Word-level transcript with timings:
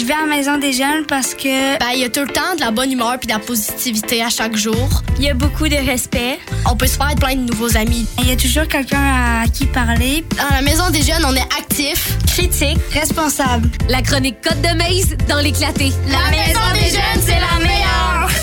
Je 0.00 0.06
vais 0.06 0.14
à 0.14 0.26
la 0.26 0.34
maison 0.34 0.56
des 0.56 0.72
jeunes 0.72 1.04
parce 1.06 1.34
que 1.34 1.78
Ben, 1.78 1.88
il 1.92 2.00
y 2.00 2.04
a 2.04 2.08
tout 2.08 2.22
le 2.22 2.32
temps 2.32 2.54
de 2.56 2.60
la 2.60 2.70
bonne 2.70 2.90
humeur 2.90 3.18
puis 3.18 3.26
de 3.26 3.32
la 3.34 3.38
positivité 3.38 4.22
à 4.22 4.30
chaque 4.30 4.56
jour. 4.56 4.88
il 5.18 5.24
y 5.24 5.28
a 5.28 5.34
beaucoup 5.34 5.68
de 5.68 5.74
respect. 5.74 6.38
On 6.70 6.74
peut 6.74 6.86
se 6.86 6.96
faire 6.96 7.14
plein 7.16 7.34
de 7.34 7.42
nouveaux 7.42 7.76
amis. 7.76 8.06
Il 8.20 8.28
y 8.28 8.32
a 8.32 8.36
toujours 8.36 8.66
quelqu'un 8.66 9.42
à 9.42 9.46
qui 9.46 9.66
parler. 9.66 10.24
Dans 10.38 10.54
la 10.54 10.62
maison 10.62 10.88
des 10.88 11.02
jeunes, 11.02 11.22
on 11.26 11.34
est 11.34 11.40
actif. 11.40 12.16
Critique, 12.28 12.78
responsable. 12.94 13.68
La 13.90 14.00
chronique 14.00 14.36
Côte 14.42 14.62
de 14.62 14.74
Maze 14.74 15.18
dans 15.28 15.40
l'éclaté. 15.40 15.92
La 16.08 16.30
maison 16.30 16.60
des 16.72 16.88
jeunes, 16.88 17.20
c'est 17.20 17.38
la 17.38 17.62
meilleure. 17.62 18.30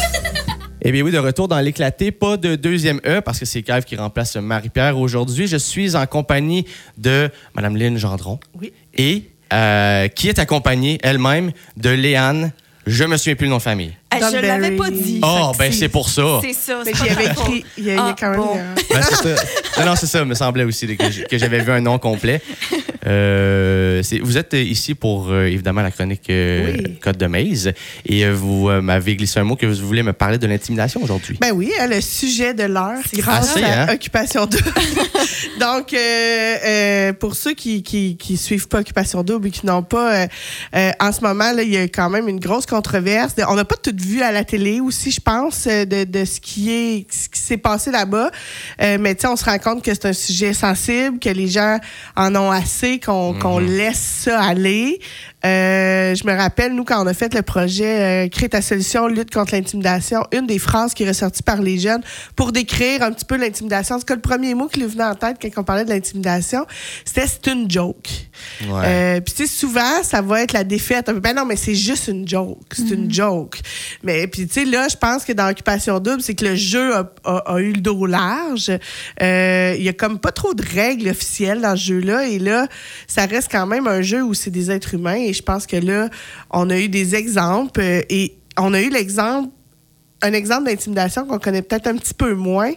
Eh 0.84 0.92
bien 0.92 1.02
oui, 1.02 1.12
de 1.12 1.18
retour 1.18 1.48
dans 1.50 1.60
l'éclaté, 1.60 2.12
pas 2.12 2.38
de 2.38 2.56
deuxième 2.56 3.02
E 3.06 3.20
parce 3.20 3.40
que 3.40 3.46
c'est 3.46 3.62
Cave 3.64 3.84
qui 3.84 3.98
remplace 3.98 4.38
Marie-Pierre 4.38 4.98
aujourd'hui. 4.98 5.48
Je 5.48 5.58
suis 5.58 5.98
en 5.98 6.06
compagnie 6.06 6.66
de 6.98 7.30
Madame 7.56 7.76
Lynne 7.76 7.98
Gendron. 7.98 8.40
Oui. 8.62 8.72
Et 8.94 9.32
euh, 9.54 10.08
qui 10.08 10.30
est 10.30 10.40
accompagnée 10.40 10.98
elle-même 11.04 11.52
de 11.78 11.90
Léane. 11.90 12.52
Je 12.86 13.04
me 13.04 13.18
souviens 13.18 13.36
plus 13.36 13.46
le 13.48 13.50
nom 13.52 13.58
de 13.58 13.62
famille. 13.62 13.92
Eh, 14.14 14.16
je 14.16 14.22
Dunberry. 14.22 14.48
l'avais 14.48 14.72
pas 14.78 14.90
dit. 14.90 15.20
Oh, 15.22 15.52
ben 15.60 15.74
c'est 15.74 15.90
pour 15.90 16.08
ça. 16.10 16.40
C'est 16.42 16.54
ça. 16.54 16.82
Mais 16.86 16.94
c'est 16.94 17.04
j'y 17.04 17.14
pas 17.14 17.20
avais 17.20 17.32
écrit. 17.32 17.66
Il 17.78 17.84
y 17.84 17.90
a, 17.90 17.94
il 17.94 17.98
y 17.98 18.00
a 18.00 18.06
Ah, 18.08 18.16
quand 18.18 18.30
même. 18.30 18.40
bon. 18.40 18.56
euh, 18.56 18.76
Ben, 18.94 19.02
c'est 19.02 19.16
ça. 19.16 19.36
Non, 19.82 19.86
non, 19.88 19.96
c'est 19.98 20.06
ça. 20.08 20.24
me 20.24 20.34
semblait 20.34 20.64
aussi 20.64 20.96
que 20.96 21.12
j'- 21.12 21.26
que 21.30 21.38
j'avais 21.38 21.60
vu 21.60 21.72
un 21.74 21.82
nom 21.82 22.00
complet. 22.00 22.42
Euh, 23.08 24.02
vous 24.22 24.38
êtes 24.38 24.54
ici 24.54 24.96
pour, 24.96 25.30
euh, 25.30 25.46
évidemment, 25.46 25.82
la 25.82 25.92
chronique 25.92 26.30
euh, 26.30 26.74
Oui. 26.78 27.00
Code 27.02 27.18
de 27.18 27.26
Maze. 27.28 27.72
Et 28.06 28.26
euh, 28.26 28.34
vous 28.34 28.70
euh, 28.70 28.82
m'avez 28.82 29.16
glissé 29.16 29.40
un 29.40 29.44
mot 29.44 29.56
que 29.56 29.66
vous 29.66 29.88
voulez 29.88 30.04
me 30.04 30.14
parler 30.14 30.38
de 30.38 30.48
l'intimidation 30.48 31.02
aujourd'hui. 31.02 31.38
Ben 31.40 31.52
oui, 31.52 31.72
hein, 31.80 31.88
le 31.88 32.02
sujet 32.02 32.54
de 32.54 32.64
l'heure, 32.64 33.00
grâce 33.14 33.56
assez, 33.56 33.64
à 33.64 33.84
hein? 33.84 33.94
Occupation 33.94 34.46
Double. 34.46 34.64
Donc, 35.60 35.94
euh, 35.94 35.98
euh, 36.66 37.14
pour 37.14 37.36
ceux 37.36 37.54
qui, 37.54 37.84
qui, 37.84 38.18
qui 38.18 38.38
suivent 38.38 38.68
pas 38.68 38.80
Occupation 38.80 39.24
Double 39.24 39.48
et 39.48 39.52
qui 39.52 39.66
n'ont 39.66 39.84
pas, 39.84 40.14
euh, 40.14 40.28
euh, 40.76 40.92
en 41.00 41.12
ce 41.12 41.22
moment, 41.22 41.52
là, 41.52 41.64
il 41.64 41.70
y 41.70 41.78
a 41.78 41.84
quand 41.84 42.10
même 42.10 42.28
une 42.28 42.40
grosse 42.40 42.66
controverse. 42.66 43.34
On 43.48 43.56
n'a 43.56 43.66
pas 43.66 43.76
tout 43.76 43.96
vu 43.98 44.22
à 44.22 44.32
la 44.32 44.44
télé 44.44 44.80
aussi, 44.80 45.12
je 45.12 45.22
pense, 45.22 45.66
de, 45.66 46.04
de 46.04 46.26
ce 46.26 46.40
qui 46.40 46.72
est 46.72 47.06
ce 47.10 47.30
qui 47.30 47.40
s'est 47.40 47.58
passé 47.58 47.92
là-bas. 47.92 48.32
Euh, 48.82 48.98
mais 49.00 49.16
tu 49.16 49.22
sais, 49.22 49.28
on 49.28 49.36
se 49.36 49.46
rend 49.46 49.58
compte 49.60 49.84
que 49.84 49.94
c'est 49.94 50.06
un 50.06 50.14
sujet 50.14 50.54
sensible, 50.54 51.20
que 51.20 51.30
les 51.30 51.48
gens 51.48 51.80
en 52.16 52.36
ont 52.36 52.52
assez, 52.52 52.97
qu'on 53.00 53.34
qu'on 53.34 53.60
laisse 53.60 54.24
ça 54.26 54.42
aller. 54.42 55.00
Euh, 55.46 56.16
je 56.16 56.26
me 56.26 56.34
rappelle, 56.36 56.74
nous, 56.74 56.84
quand 56.84 57.02
on 57.04 57.06
a 57.08 57.14
fait 57.14 57.34
le 57.36 57.44
projet 57.44 58.26
euh, 58.26 58.28
Crée 58.28 58.50
ta 58.50 58.62
solution, 58.62 59.08
lutte 59.08 59.32
contre 59.32 59.54
l'intimidation, 59.54 60.24
une 60.32 60.48
des 60.48 60.58
phrases 60.58 60.96
qui 60.96 61.04
est 61.04 61.08
ressortie 61.08 61.44
par 61.44 61.62
les 61.62 61.78
jeunes 61.78 62.02
pour 62.36 62.52
décrire 62.52 63.04
un 63.04 63.12
petit 63.12 63.24
peu 63.26 63.38
l'intimidation, 63.38 63.98
c'est 64.00 64.06
que 64.08 64.14
le 64.14 64.20
premier 64.20 64.56
mot 64.56 64.68
qui 64.68 64.80
lui 64.80 64.88
venait 64.88 65.04
en 65.04 65.14
tête 65.14 65.38
quand 65.42 65.62
on 65.62 65.64
parlait 65.64 65.86
de 65.86 65.92
l'intimidation, 65.92 66.66
c'était 67.06 67.28
c'est 67.28 67.52
une 67.52 67.70
joke. 67.70 68.10
Ouais. 68.68 68.82
Euh, 68.86 69.22
Puis 69.22 69.36
tu 69.36 69.46
sais, 69.46 69.54
souvent, 69.54 70.02
ça 70.04 70.22
va 70.24 70.42
être 70.42 70.54
la 70.54 70.64
défaite. 70.64 71.10
Ben 71.12 71.36
non, 71.36 71.46
mais 71.46 71.56
c'est 71.56 71.76
juste 71.76 72.08
une 72.08 72.28
joke. 72.28 72.58
C'est 72.72 72.90
une 72.92 73.14
joke. 73.14 73.60
Mais 74.04 74.26
puis 74.28 74.48
tu 74.48 74.54
sais, 74.54 74.66
là, 74.66 74.88
je 74.90 74.96
pense 74.98 75.24
que 75.24 75.34
dans 75.34 75.50
Occupation 75.50 76.00
Double, 76.00 76.22
c'est 76.22 76.34
que 76.34 76.46
le 76.46 76.56
jeu 76.56 76.96
a, 76.96 77.12
a- 77.26 77.54
a 77.56 77.60
eu 77.60 77.74
le 77.74 77.82
dos 77.82 78.06
large. 78.08 78.72
Euh, 79.22 79.76
Il 79.78 79.84
y 79.84 79.90
a 79.90 79.94
comme 79.94 80.18
pas 80.20 80.32
trop 80.32 80.54
de 80.56 80.64
règles 80.64 81.10
officielles 81.10 81.62
dans 81.62 81.76
ce 81.76 81.84
jeu-là. 81.84 82.28
Et 82.28 82.40
là, 82.40 82.68
ça 83.08 83.26
reste 83.28 83.50
quand 83.52 83.68
même 83.68 83.86
un 83.88 84.02
jeu 84.02 84.24
où 84.24 84.34
c'est 84.34 84.50
des 84.52 84.72
êtres 84.72 84.96
humains. 84.96 85.26
Et 85.28 85.34
je 85.34 85.44
pense 85.44 85.66
que 85.68 85.78
là, 85.78 86.10
on 86.52 86.70
a 86.70 86.78
eu 86.80 86.90
des 86.90 87.16
exemples. 87.16 87.80
euh, 87.82 88.02
et 88.10 88.36
on 88.58 88.74
a 88.74 88.82
eu 88.82 88.90
l'exemple 88.90 89.50
un 90.24 90.34
exemple 90.34 90.66
d'intimidation 90.66 91.28
qu'on 91.28 91.38
connaît 91.38 91.62
peut-être 91.62 91.86
un 91.86 91.96
petit 91.96 92.16
peu 92.16 92.34
moins, 92.34 92.72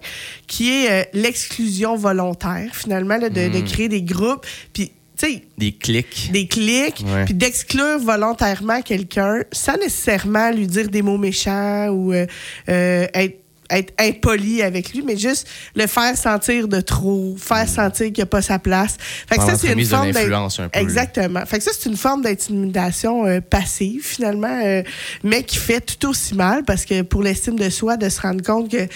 qui 0.46 0.70
est 0.70 0.90
euh, 0.90 1.04
l'exclusion 1.14 1.96
volontaire, 1.96 2.68
finalement, 2.74 3.16
là, 3.16 3.30
de, 3.30 3.48
de 3.48 3.60
créer 3.66 3.88
des 3.88 4.02
groupes. 4.02 4.44
Puis, 4.74 4.92
tu 5.16 5.26
sais, 5.26 5.42
Des 5.56 5.72
clics. 5.72 6.30
des 6.32 6.46
clics, 6.46 7.02
Ouais. 7.06 7.24
puis 7.24 7.32
d'exclure 7.32 7.98
volontairement 7.98 8.82
quelqu'un 8.82 9.42
sans 9.52 9.76
nécessairement 9.78 10.50
lui 10.50 10.66
dire 10.66 10.88
des 10.90 11.00
mots 11.00 11.16
méchants 11.16 11.88
ou 11.88 12.12
euh, 12.12 12.26
euh, 12.68 13.06
être 13.14 13.38
être 13.70 13.92
impoli 13.98 14.62
avec 14.62 14.92
lui, 14.92 15.02
mais 15.02 15.16
juste 15.16 15.46
le 15.74 15.86
faire 15.86 16.16
sentir 16.16 16.68
de 16.68 16.80
trop, 16.80 17.36
faire 17.38 17.68
sentir 17.68 18.12
qu'il 18.12 18.22
n'a 18.22 18.26
pas 18.26 18.42
sa 18.42 18.58
place. 18.58 18.96
Fait 19.28 19.36
que 19.36 19.42
ça, 19.44 19.56
c'est 19.56 19.72
une 19.72 19.84
forme 19.84 20.10
d'in- 20.10 20.20
l'influence 20.20 20.60
un 20.60 20.68
peu. 20.68 20.78
Exactement. 20.78 21.44
Fait 21.46 21.58
que 21.58 21.64
ça, 21.64 21.70
c'est 21.78 21.88
une 21.88 21.96
forme 21.96 22.22
d'intimidation 22.22 23.26
euh, 23.26 23.40
passive, 23.40 24.04
finalement, 24.04 24.60
euh, 24.64 24.82
mais 25.22 25.42
qui 25.42 25.56
fait 25.58 25.80
tout 25.80 26.08
aussi 26.08 26.34
mal 26.34 26.64
parce 26.64 26.84
que 26.84 27.02
pour 27.02 27.22
l'estime 27.22 27.58
de 27.58 27.70
soi, 27.70 27.96
de 27.96 28.08
se 28.08 28.20
rendre 28.20 28.42
compte 28.42 28.70
que 28.70 28.86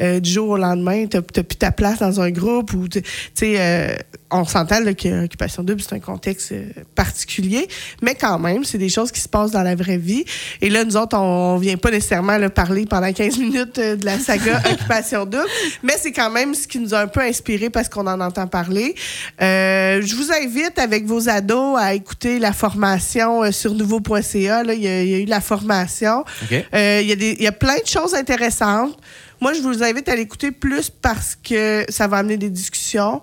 euh, 0.00 0.20
du 0.20 0.30
jour 0.30 0.50
au 0.50 0.56
lendemain, 0.58 1.06
tu 1.06 1.16
n'as 1.16 1.22
plus 1.22 1.56
ta 1.56 1.70
place 1.72 1.98
dans 2.00 2.20
un 2.20 2.30
groupe 2.30 2.72
ou, 2.74 2.88
tu 2.88 3.02
sais, 3.34 3.54
euh, 3.58 3.94
on 4.36 4.44
s'entend 4.44 4.82
que 4.94 5.24
Occupation 5.24 5.62
Double, 5.62 5.80
c'est 5.80 5.94
un 5.94 6.00
contexte 6.00 6.52
euh, 6.52 6.64
particulier, 6.94 7.68
mais 8.02 8.14
quand 8.14 8.38
même, 8.38 8.64
c'est 8.64 8.78
des 8.78 8.88
choses 8.88 9.12
qui 9.12 9.20
se 9.20 9.28
passent 9.28 9.52
dans 9.52 9.62
la 9.62 9.74
vraie 9.74 9.96
vie. 9.96 10.24
Et 10.60 10.70
là, 10.70 10.84
nous 10.84 10.96
autres, 10.96 11.16
on 11.16 11.56
vient 11.56 11.76
pas 11.76 11.90
nécessairement 11.90 12.36
là, 12.36 12.50
parler 12.50 12.84
pendant 12.84 13.12
15 13.12 13.38
minutes 13.38 13.78
euh, 13.78 13.96
de 13.96 14.04
la 14.04 14.18
saga 14.18 14.60
Occupation 14.72 15.24
Double, 15.24 15.46
mais 15.82 15.94
c'est 16.00 16.12
quand 16.12 16.30
même 16.30 16.54
ce 16.54 16.66
qui 16.66 16.78
nous 16.78 16.94
a 16.94 17.00
un 17.00 17.06
peu 17.06 17.20
inspiré 17.20 17.70
parce 17.70 17.88
qu'on 17.88 18.06
en 18.06 18.20
entend 18.20 18.46
parler. 18.46 18.94
Euh, 19.40 20.02
je 20.02 20.14
vous 20.16 20.32
invite 20.32 20.78
avec 20.78 21.06
vos 21.06 21.28
ados 21.28 21.78
à 21.78 21.94
écouter 21.94 22.38
la 22.38 22.52
formation 22.52 23.50
sur 23.52 23.74
nouveau.ca. 23.74 24.62
Il 24.64 24.82
y, 24.82 24.88
a- 24.88 25.02
il 25.02 25.08
y 25.10 25.14
a 25.14 25.18
eu 25.18 25.24
la 25.26 25.40
formation. 25.40 26.24
Il 26.50 26.58
y, 27.38 27.42
y 27.42 27.46
a 27.46 27.52
plein 27.52 27.76
de 27.76 27.86
choses 27.86 28.14
intéressantes. 28.14 28.96
Moi, 29.40 29.52
je 29.52 29.60
vous 29.60 29.82
invite 29.82 30.08
à 30.08 30.16
l'écouter 30.16 30.52
plus 30.52 30.88
parce 30.90 31.36
que 31.36 31.84
ça 31.88 32.06
va 32.06 32.18
amener 32.18 32.36
des 32.36 32.48
discussions. 32.50 33.20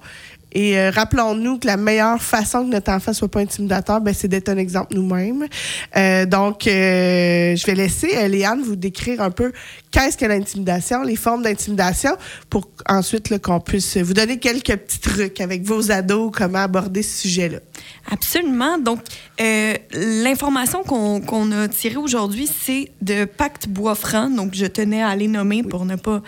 Et 0.53 0.77
euh, 0.77 0.91
rappelons-nous 0.91 1.59
que 1.59 1.67
la 1.67 1.77
meilleure 1.77 2.21
façon 2.21 2.65
que 2.65 2.71
notre 2.71 2.91
enfant 2.91 3.13
soit 3.13 3.29
pas 3.29 3.39
intimidateur, 3.39 4.01
ben, 4.01 4.13
c'est 4.13 4.27
d'être 4.27 4.49
un 4.49 4.57
exemple 4.57 4.95
nous-mêmes. 4.95 5.47
Euh, 5.95 6.25
donc, 6.25 6.67
euh, 6.67 7.55
je 7.55 7.65
vais 7.65 7.75
laisser 7.75 8.27
Léane 8.27 8.61
vous 8.61 8.75
décrire 8.75 9.21
un 9.21 9.31
peu 9.31 9.51
qu'est-ce 9.91 10.17
que 10.17 10.25
l'intimidation, 10.25 11.03
les 11.03 11.15
formes 11.15 11.43
d'intimidation, 11.43 12.11
pour 12.49 12.69
ensuite 12.87 13.41
qu'on 13.41 13.59
puisse 13.59 13.97
vous 13.97 14.13
donner 14.13 14.39
quelques 14.39 14.75
petits 14.75 14.99
trucs 14.99 15.39
avec 15.39 15.63
vos 15.63 15.91
ados, 15.91 16.31
comment 16.33 16.59
aborder 16.59 17.03
ce 17.03 17.21
sujet-là. 17.21 17.59
Absolument. 18.11 18.77
Donc, 18.77 18.99
l'information 19.93 20.83
qu'on 20.83 21.21
qu'on 21.21 21.51
a 21.51 21.67
tirée 21.67 21.97
aujourd'hui, 21.97 22.47
c'est 22.47 22.91
de 23.01 23.25
Pacte 23.25 23.67
Bois-Franc. 23.67 24.29
Donc, 24.29 24.53
je 24.53 24.65
tenais 24.65 25.03
à 25.03 25.15
les 25.15 25.27
nommer 25.27 25.63
pour 25.63 25.85
ne 25.85 25.95
pas 25.95 26.21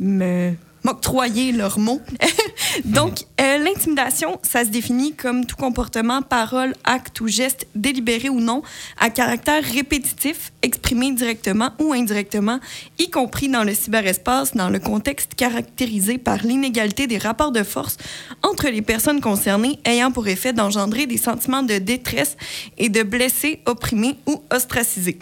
me 0.00 0.54
m'octroyer 0.84 1.52
leurs 1.52 1.78
mots. 1.78 2.00
Donc, 2.84 3.24
euh, 3.40 3.58
l'intimidation, 3.58 4.38
ça 4.42 4.64
se 4.64 4.70
définit 4.70 5.14
comme 5.14 5.46
tout 5.46 5.56
comportement, 5.56 6.22
parole, 6.22 6.74
acte 6.84 7.20
ou 7.20 7.28
geste, 7.28 7.66
délibéré 7.74 8.28
ou 8.28 8.40
non, 8.40 8.62
à 8.98 9.10
caractère 9.10 9.62
répétitif, 9.64 10.52
exprimé 10.62 11.12
directement 11.12 11.70
ou 11.78 11.92
indirectement, 11.92 12.60
y 12.98 13.10
compris 13.10 13.48
dans 13.48 13.64
le 13.64 13.74
cyberespace, 13.74 14.54
dans 14.54 14.70
le 14.70 14.78
contexte 14.78 15.34
caractérisé 15.34 16.18
par 16.18 16.42
l'inégalité 16.42 17.06
des 17.06 17.18
rapports 17.18 17.52
de 17.52 17.62
force 17.62 17.96
entre 18.42 18.68
les 18.68 18.82
personnes 18.82 19.20
concernées 19.20 19.78
ayant 19.84 20.12
pour 20.12 20.28
effet 20.28 20.52
d'engendrer 20.52 21.06
des 21.06 21.16
sentiments 21.16 21.62
de 21.62 21.78
détresse 21.78 22.36
et 22.76 22.88
de 22.88 23.02
blesser, 23.02 23.60
opprimés 23.66 24.16
ou 24.26 24.42
ostracisés 24.50 25.18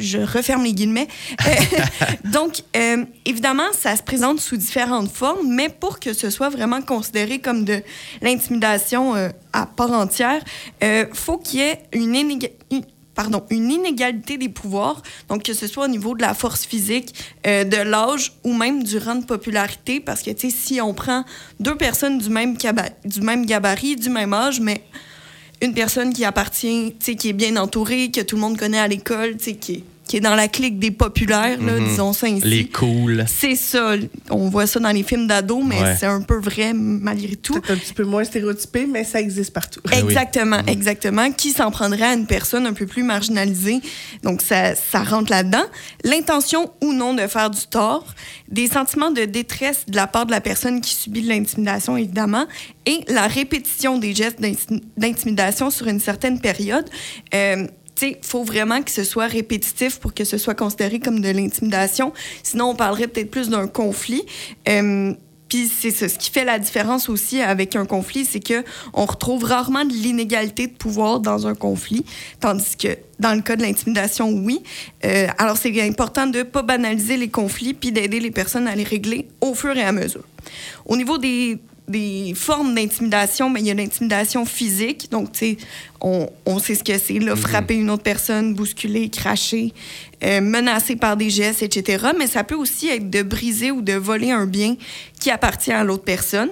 je 0.00 0.18
referme 0.18 0.64
les 0.64 0.72
guillemets. 0.72 1.08
Euh, 1.46 1.52
donc, 2.24 2.62
euh, 2.76 3.04
évidemment, 3.24 3.72
ça 3.72 3.96
se 3.96 4.02
présente 4.02 4.40
sous 4.40 4.56
différentes 4.56 5.10
formes, 5.10 5.48
mais 5.48 5.68
pour 5.68 6.00
que 6.00 6.12
ce 6.12 6.30
soit 6.30 6.48
vraiment 6.48 6.82
considéré 6.82 7.38
comme 7.38 7.64
de 7.64 7.82
l'intimidation 8.22 9.14
euh, 9.14 9.28
à 9.52 9.66
part 9.66 9.92
entière, 9.92 10.42
il 10.82 11.06
faut 11.12 11.38
qu'il 11.38 11.60
y 11.60 11.62
ait 11.62 11.82
une, 11.92 12.14
inégalité 13.50 14.38
des 14.38 14.48
pouvoirs, 14.48 15.02
donc 15.28 15.42
que 15.42 15.52
ce 15.52 15.66
soit 15.66 15.84
au 15.84 15.88
niveau 15.88 16.14
de 16.14 16.22
la 16.22 16.34
force 16.34 16.64
physique, 16.64 17.14
euh, 17.46 17.64
de 17.64 17.76
l'âge 17.76 18.32
ou 18.44 18.54
même 18.54 18.82
du 18.82 18.98
rang 18.98 19.16
de 19.16 19.24
popularité, 19.24 20.00
parce 20.00 20.22
que, 20.22 20.30
tu 20.30 20.50
sais, 20.50 20.56
si 20.56 20.80
on 20.80 20.94
prend 20.94 21.24
deux 21.58 21.76
personnes 21.76 22.18
du 22.18 22.30
même, 22.30 22.56
du 23.04 23.20
même 23.20 23.46
gabarit, 23.46 23.96
du 23.96 24.10
même 24.10 24.32
âge, 24.32 24.60
mais 24.60 24.82
une 25.62 25.74
personne 25.74 26.12
qui 26.12 26.24
appartient, 26.24 26.94
qui 26.94 27.28
est 27.28 27.32
bien 27.32 27.56
entourée, 27.56 28.10
que 28.10 28.20
tout 28.20 28.36
le 28.36 28.42
monde 28.42 28.56
connaît 28.58 28.78
à 28.78 28.88
l'école, 28.88 29.36
qui 29.36 29.72
est, 29.72 29.82
qui 30.10 30.16
est 30.16 30.20
dans 30.20 30.34
la 30.34 30.48
clique 30.48 30.80
des 30.80 30.90
populaires, 30.90 31.62
là, 31.62 31.78
disons 31.78 32.12
ça 32.12 32.26
ainsi. 32.26 32.44
Les 32.44 32.66
cools. 32.66 33.24
C'est 33.28 33.54
ça. 33.54 33.94
On 34.28 34.48
voit 34.48 34.66
ça 34.66 34.80
dans 34.80 34.90
les 34.90 35.04
films 35.04 35.28
d'ados, 35.28 35.62
mais 35.64 35.80
Ouais. 35.80 35.94
c'est 36.00 36.06
un 36.06 36.20
peu 36.20 36.40
vrai 36.40 36.72
malgré 36.74 37.36
tout. 37.36 37.52
Peut-être 37.54 37.70
un 37.70 37.76
petit 37.76 37.92
peu 37.94 38.02
moins 38.02 38.24
stéréotypé, 38.24 38.86
mais 38.86 39.04
ça 39.04 39.20
existe 39.20 39.52
partout. 39.52 39.80
Eh 39.86 40.02
oui. 40.02 40.08
Exactement, 40.10 40.58
exactement. 40.66 41.30
Qui 41.30 41.52
s'en 41.52 41.70
prendrait 41.70 42.06
à 42.06 42.14
une 42.14 42.26
personne 42.26 42.66
un 42.66 42.72
peu 42.72 42.86
plus 42.86 43.04
marginalisée? 43.04 43.80
Donc, 44.24 44.42
ça, 44.42 44.74
ça 44.74 45.04
rentre 45.04 45.30
là-dedans. 45.30 45.62
L'intention 46.02 46.72
ou 46.82 46.92
non 46.92 47.14
de 47.14 47.24
faire 47.28 47.48
du 47.50 47.64
tort, 47.70 48.12
des 48.48 48.66
sentiments 48.66 49.12
de 49.12 49.26
détresse 49.26 49.84
de 49.86 49.94
la 49.94 50.08
part 50.08 50.26
de 50.26 50.32
la 50.32 50.40
personne 50.40 50.80
qui 50.80 50.92
subit 50.92 51.22
de 51.22 51.28
l'intimidation, 51.28 51.96
évidemment, 51.96 52.46
et 52.84 53.04
la 53.06 53.28
répétition 53.28 53.96
des 53.98 54.12
gestes 54.12 54.40
d'inti- 54.40 54.82
d'intimidation 54.96 55.70
sur 55.70 55.86
une 55.86 56.00
certaine 56.00 56.40
période. 56.40 56.86
Euh, 57.32 57.68
il 58.02 58.18
faut 58.22 58.44
vraiment 58.44 58.82
que 58.82 58.90
ce 58.90 59.04
soit 59.04 59.26
répétitif 59.26 59.98
pour 59.98 60.14
que 60.14 60.24
ce 60.24 60.38
soit 60.38 60.54
considéré 60.54 61.00
comme 61.00 61.20
de 61.20 61.30
l'intimidation. 61.30 62.12
Sinon, 62.42 62.70
on 62.70 62.74
parlerait 62.74 63.08
peut-être 63.08 63.30
plus 63.30 63.48
d'un 63.48 63.66
conflit. 63.66 64.22
Euh, 64.68 65.12
Puis 65.48 65.68
c'est. 65.68 65.90
Ce 65.90 66.16
qui 66.16 66.30
fait 66.30 66.44
la 66.44 66.58
différence 66.58 67.08
aussi 67.08 67.40
avec 67.42 67.74
un 67.74 67.84
conflit, 67.84 68.24
c'est 68.24 68.40
que 68.40 68.64
on 68.94 69.04
retrouve 69.04 69.42
rarement 69.44 69.84
de 69.84 69.92
l'inégalité 69.92 70.68
de 70.68 70.72
pouvoir 70.72 71.20
dans 71.20 71.46
un 71.46 71.54
conflit, 71.54 72.04
tandis 72.38 72.76
que 72.76 72.96
dans 73.18 73.34
le 73.34 73.42
cas 73.42 73.56
de 73.56 73.62
l'intimidation, 73.62 74.30
oui. 74.30 74.62
Euh, 75.04 75.26
alors 75.38 75.56
c'est 75.56 75.82
important 75.82 76.28
de 76.28 76.42
pas 76.44 76.62
banaliser 76.62 77.16
les 77.16 77.28
conflits 77.28 77.74
puis 77.74 77.90
d'aider 77.90 78.20
les 78.20 78.30
personnes 78.30 78.68
à 78.68 78.76
les 78.76 78.84
régler 78.84 79.26
au 79.40 79.54
fur 79.54 79.76
et 79.76 79.82
à 79.82 79.92
mesure. 79.92 80.22
Au 80.86 80.96
niveau 80.96 81.18
des 81.18 81.58
des 81.90 82.32
formes 82.34 82.74
d'intimidation, 82.74 83.50
mais 83.50 83.60
il 83.60 83.66
y 83.66 83.70
a 83.70 83.74
l'intimidation 83.74 84.44
physique. 84.44 85.10
Donc, 85.10 85.32
tu 85.32 85.38
sais, 85.38 85.56
on, 86.00 86.28
on 86.46 86.58
sait 86.58 86.74
ce 86.74 86.84
que 86.84 86.96
c'est, 86.98 87.18
là, 87.18 87.36
frapper 87.36 87.74
une 87.74 87.90
autre 87.90 88.02
personne, 88.02 88.54
bousculer, 88.54 89.08
cracher, 89.10 89.72
euh, 90.22 90.40
menacer 90.40 90.96
par 90.96 91.16
des 91.16 91.30
gestes, 91.30 91.62
etc. 91.62 92.08
Mais 92.18 92.26
ça 92.26 92.44
peut 92.44 92.54
aussi 92.54 92.88
être 92.88 93.10
de 93.10 93.22
briser 93.22 93.70
ou 93.70 93.82
de 93.82 93.94
voler 93.94 94.30
un 94.30 94.46
bien 94.46 94.76
qui 95.18 95.30
appartient 95.30 95.72
à 95.72 95.84
l'autre 95.84 96.04
personne. 96.04 96.50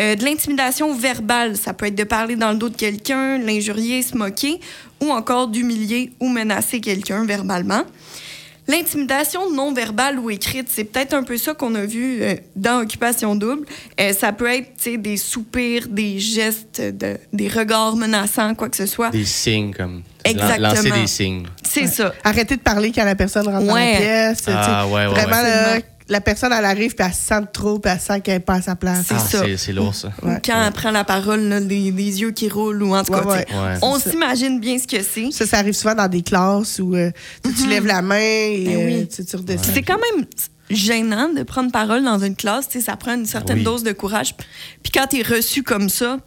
Euh, 0.00 0.16
de 0.16 0.24
l'intimidation 0.24 0.94
verbale, 0.94 1.56
ça 1.56 1.74
peut 1.74 1.86
être 1.86 1.94
de 1.94 2.04
parler 2.04 2.36
dans 2.36 2.50
le 2.50 2.56
dos 2.56 2.68
de 2.68 2.76
quelqu'un, 2.76 3.38
l'injurier, 3.38 4.02
se 4.02 4.16
moquer, 4.16 4.58
ou 5.00 5.10
encore 5.10 5.48
d'humilier 5.48 6.12
ou 6.20 6.28
menacer 6.28 6.80
quelqu'un 6.80 7.24
verbalement. 7.24 7.82
L'intimidation 8.68 9.50
non 9.50 9.72
verbale 9.72 10.18
ou 10.18 10.30
écrite, 10.30 10.68
c'est 10.70 10.84
peut-être 10.84 11.14
un 11.14 11.24
peu 11.24 11.36
ça 11.36 11.52
qu'on 11.52 11.74
a 11.74 11.84
vu 11.84 12.22
euh, 12.22 12.34
dans 12.54 12.80
Occupation 12.82 13.34
Double. 13.34 13.66
Euh, 14.00 14.12
ça 14.12 14.32
peut 14.32 14.46
être 14.50 14.68
tu 14.76 14.92
sais, 14.92 14.96
des 14.98 15.16
soupirs, 15.16 15.88
des 15.88 16.18
gestes, 16.20 16.80
de- 16.80 17.18
des 17.32 17.48
regards 17.48 17.96
menaçants, 17.96 18.54
quoi 18.54 18.68
que 18.68 18.76
ce 18.76 18.86
soit. 18.86 19.10
Des 19.10 19.24
signes 19.24 19.74
comme. 19.74 20.02
Exactement. 20.24 20.68
Lancer 20.68 20.90
des 20.92 21.06
signes. 21.08 21.46
C'est 21.68 21.88
ça. 21.88 22.12
Arrêtez 22.22 22.56
de 22.56 22.60
parler 22.62 22.92
quand 22.92 23.04
la 23.04 23.16
personne 23.16 23.48
rentre 23.48 23.66
dans 23.66 23.74
Ouais. 23.74 23.92
la 23.94 23.98
pièce. 23.98 24.44
Ah, 24.46 24.86
ouais, 24.86 24.92
ouais, 24.92 25.06
Vraiment, 25.08 25.42
là, 25.42 25.80
la 26.08 26.20
personne, 26.20 26.52
elle 26.52 26.64
arrive, 26.64 26.94
puis 26.94 27.06
elle 27.06 27.12
se 27.14 27.20
sent 27.20 27.40
trop, 27.52 27.78
puis 27.78 27.90
elle 27.92 28.00
sent 28.00 28.20
qu'elle 28.20 28.34
n'est 28.34 28.40
pas 28.40 28.54
à 28.54 28.62
sa 28.62 28.76
place. 28.76 29.04
C'est 29.08 29.14
Ah, 29.14 29.18
ça. 29.18 29.44
c'est- 29.56 29.72
lourd, 29.72 29.94
ça. 29.94 30.08
Ou 30.22 30.28
Quand 30.44 30.64
elle 30.66 30.72
prend 30.72 30.90
la 30.90 31.04
parole, 31.04 31.40
là, 31.42 31.60
des 31.60 31.74
yeux 31.90 32.32
qui 32.32 32.48
roulent, 32.48 32.82
ou 32.82 32.94
en 32.94 33.02
tout 33.04 33.12
cas, 33.12 33.22
Ouais, 33.24 33.44
tu 33.46 33.52
sais, 33.52 33.58
ouais. 33.58 33.64
Ouais. 33.66 33.78
on 33.82 33.98
s'imagine 33.98 34.60
bien 34.60 34.78
ce 34.78 34.86
que 34.86 35.02
c'est. 35.02 35.30
Ça, 35.30 35.46
ça 35.46 35.58
arrive 35.58 35.74
souvent 35.74 35.94
dans 35.94 36.08
des 36.08 36.22
classes 36.22 36.78
où 36.80 36.94
euh, 36.94 37.10
tu, 37.44 37.52
tu 37.54 37.68
lèves 37.68 37.86
la 37.86 38.02
main 38.02 38.16
et 38.20 38.64
Ben 38.66 38.76
oui. 38.86 38.94
euh, 39.20 39.24
tu, 39.24 39.36
redescends. 39.36 39.70
C'est 39.74 39.82
quand 39.82 39.98
même 40.16 40.26
gênant 40.70 41.28
de 41.28 41.42
prendre 41.42 41.70
parole 41.70 42.02
dans 42.04 42.18
une 42.18 42.34
classe. 42.36 42.68
Tu 42.68 42.78
sais, 42.80 42.86
ça 42.86 42.96
prend 42.96 43.14
une 43.14 43.26
certaine 43.26 43.58
Oui. 43.58 43.64
dose 43.64 43.82
de 43.82 43.92
courage. 43.92 44.34
Puis 44.82 44.90
quand 44.92 45.06
tu 45.06 45.18
es 45.20 45.22
reçu 45.22 45.62
comme 45.62 45.88
ça, 45.88 46.18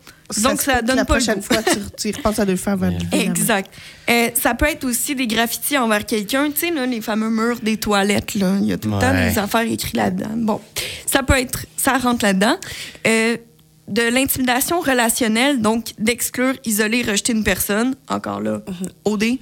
donc 0.42 0.62
ça 0.62 0.82
donne 0.82 0.96
la 0.98 1.06
pas 1.06 1.16
le 1.18 1.20
prochaine 1.24 1.42
fois, 1.42 1.58
tu, 1.62 1.78
tu 1.98 2.10
y 2.10 2.12
repenses 2.12 2.40
à 2.40 2.46
deux 2.46 2.56
fois 2.56 2.74
avant 2.74 2.88
de 2.90 2.94
lever 2.96 3.06
la 3.12 3.18
main. 3.18 3.24
Exact. 3.32 3.72
Euh, 4.10 4.30
ça 4.34 4.54
peut 4.56 4.66
être 4.66 4.84
aussi 4.86 5.16
des 5.16 5.28
graffitis 5.28 5.78
envers 5.78 6.06
quelqu'un. 6.06 6.50
Tu 6.52 6.60
sais, 6.68 6.72
là, 6.72 6.86
les 6.86 7.02
fameux 7.02 7.30
murs 7.30 7.60
des 7.62 7.78
toilettes, 7.78 8.36
là. 8.36 8.56
Il 8.60 8.66
y 8.66 8.74
a 8.74 8.78
tout 8.78 8.90
le 8.90 9.00
temps 9.00 9.12
Ouais. 9.12 9.30
des 9.32 9.38
affaires 9.40 9.62
écrites 9.62 9.96
là-dedans. 9.96 10.32
Bon, 10.36 10.62
ça 11.06 11.22
peut 11.24 11.38
être... 11.40 11.66
Ça 11.78 11.98
rentre 11.98 12.26
là-dedans. 12.26 12.58
Euh, 13.08 13.38
de 13.88 14.02
l'intimidation 14.02 14.80
relationnelle, 14.80 15.62
donc 15.62 15.92
d'exclure, 16.00 16.56
isoler, 16.66 17.04
rejeter 17.04 17.34
une 17.34 17.44
personne, 17.44 17.96
encore 18.08 18.42
là, 18.42 18.62
OD, 19.04 19.24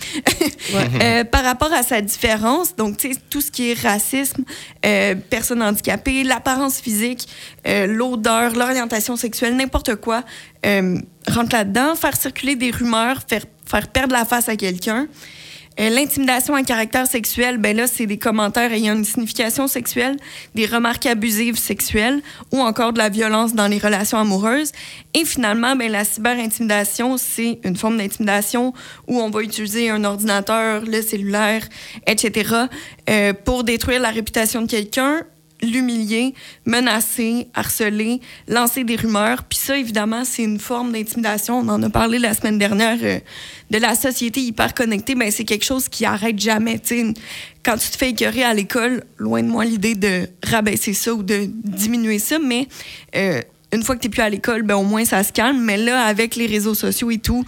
Euh, 1.02 1.24
par 1.24 1.44
rapport 1.44 1.72
à 1.74 1.84
sa 1.84 2.02
différence, 2.02 2.76
donc 2.76 2.98
tu 2.98 3.14
sais, 3.14 3.20
tout 3.30 3.42
ce 3.42 3.52
qui 3.52 3.72
est 3.72 3.80
racisme, 3.80 4.44
euh, 4.86 5.16
personne 5.30 5.62
handicapée, 5.62 6.24
l'apparence 6.24 6.80
physique, 6.80 7.28
euh, 7.68 7.86
l'odeur, 7.86 8.54
l'orientation 8.54 9.16
sexuelle, 9.16 9.56
n'importe 9.56 9.96
quoi, 9.96 10.24
euh, 10.66 10.98
rentre 11.28 11.54
là-dedans, 11.54 11.96
faire 11.96 12.16
circuler 12.16 12.56
des 12.56 12.72
rumeurs, 12.72 13.22
faire, 13.28 13.44
faire 13.66 13.88
perdre 13.88 14.14
la 14.14 14.26
face 14.26 14.50
à 14.50 14.56
quelqu'un. 14.56 15.08
Euh, 15.80 15.90
L'intimidation 15.90 16.56
à 16.56 16.64
caractère 16.64 17.08
sexuel, 17.08 17.58
ben 17.58 17.76
là, 17.76 17.88
c'est 17.88 18.06
des 18.06 18.18
commentaires 18.18 18.72
ayant 18.72 18.96
une 18.96 19.06
signification 19.06 19.68
sexuelle, 19.68 20.18
des 20.56 20.66
remarques 20.66 21.06
abusives 21.06 21.58
sexuelles 21.58 22.22
ou 22.52 22.60
encore 22.60 22.94
de 22.94 22.98
la 23.00 23.10
violence 23.10 23.54
dans 23.54 23.68
les 23.68 23.78
relations 23.78 24.18
amoureuses. 24.18 24.72
Et 25.14 25.26
finalement, 25.26 25.76
ben, 25.76 25.92
la 25.92 26.06
cyberintimidation, 26.06 27.18
c'est 27.18 27.60
une 27.64 27.76
forme 27.76 27.98
d'intimidation 27.98 28.74
où 29.08 29.20
on 29.20 29.30
va 29.30 29.42
utiliser 29.42 29.90
un 29.90 30.04
ordinateur, 30.04 30.84
le 30.86 31.02
cellulaire, 31.02 31.68
etc., 32.08 32.68
euh, 33.10 33.34
pour 33.34 33.64
détruire 33.64 34.00
la 34.00 34.10
réputation 34.10 34.62
de 34.62 34.68
quelqu'un, 34.68 35.24
l'humilier, 35.64 36.34
menacer, 36.66 37.48
harceler, 37.54 38.22
lancer 38.48 38.84
des 38.84 38.96
rumeurs. 38.96 39.44
Puis 39.44 39.58
ça, 39.58 39.78
évidemment, 39.78 40.24
c'est 40.26 40.44
une 40.44 40.60
forme 40.60 40.92
d'intimidation. 40.92 41.60
On 41.60 41.70
en 41.70 41.82
a 41.82 41.90
parlé 41.90 42.20
la 42.20 42.34
semaine 42.34 42.58
dernière 42.58 42.98
euh, 43.02 43.20
de 43.72 43.78
la 43.78 43.96
société 43.96 44.42
hyper 44.42 44.74
connectée. 44.74 45.16
Ben, 45.16 45.32
c'est 45.32 45.46
quelque 45.46 45.66
chose 45.66 45.90
qui 45.90 46.06
arrête 46.06 46.40
jamais. 46.40 46.80
Tu 46.80 47.00
sais, 47.00 47.14
quand 47.64 47.78
tu 47.78 47.90
te 47.90 47.98
fais 47.98 48.10
écœurer 48.10 48.44
à 48.44 48.54
l'école, 48.54 49.04
loin 49.18 49.42
de 49.42 49.48
moi 49.48 49.66
l'idée 49.66 49.96
de 49.96 50.28
rabaisser 50.44 50.94
ça 50.94 51.14
ou 51.14 51.24
de 51.24 51.48
diminuer 51.64 52.20
ça, 52.20 52.38
mais 52.40 52.68
euh, 53.16 53.42
une 53.72 53.84
fois 53.84 53.96
que 53.96 54.02
tu 54.02 54.08
n'es 54.08 54.12
plus 54.12 54.22
à 54.22 54.30
l'école, 54.30 54.64
ben, 54.64 54.76
au 54.76 54.84
moins 54.84 55.06
ça 55.06 55.24
se 55.24 55.32
calme. 55.32 55.60
Mais 55.62 55.78
là, 55.78 56.06
avec 56.06 56.36
les 56.36 56.46
réseaux 56.46 56.76
sociaux 56.76 57.10
et 57.10 57.18
tout, 57.18 57.44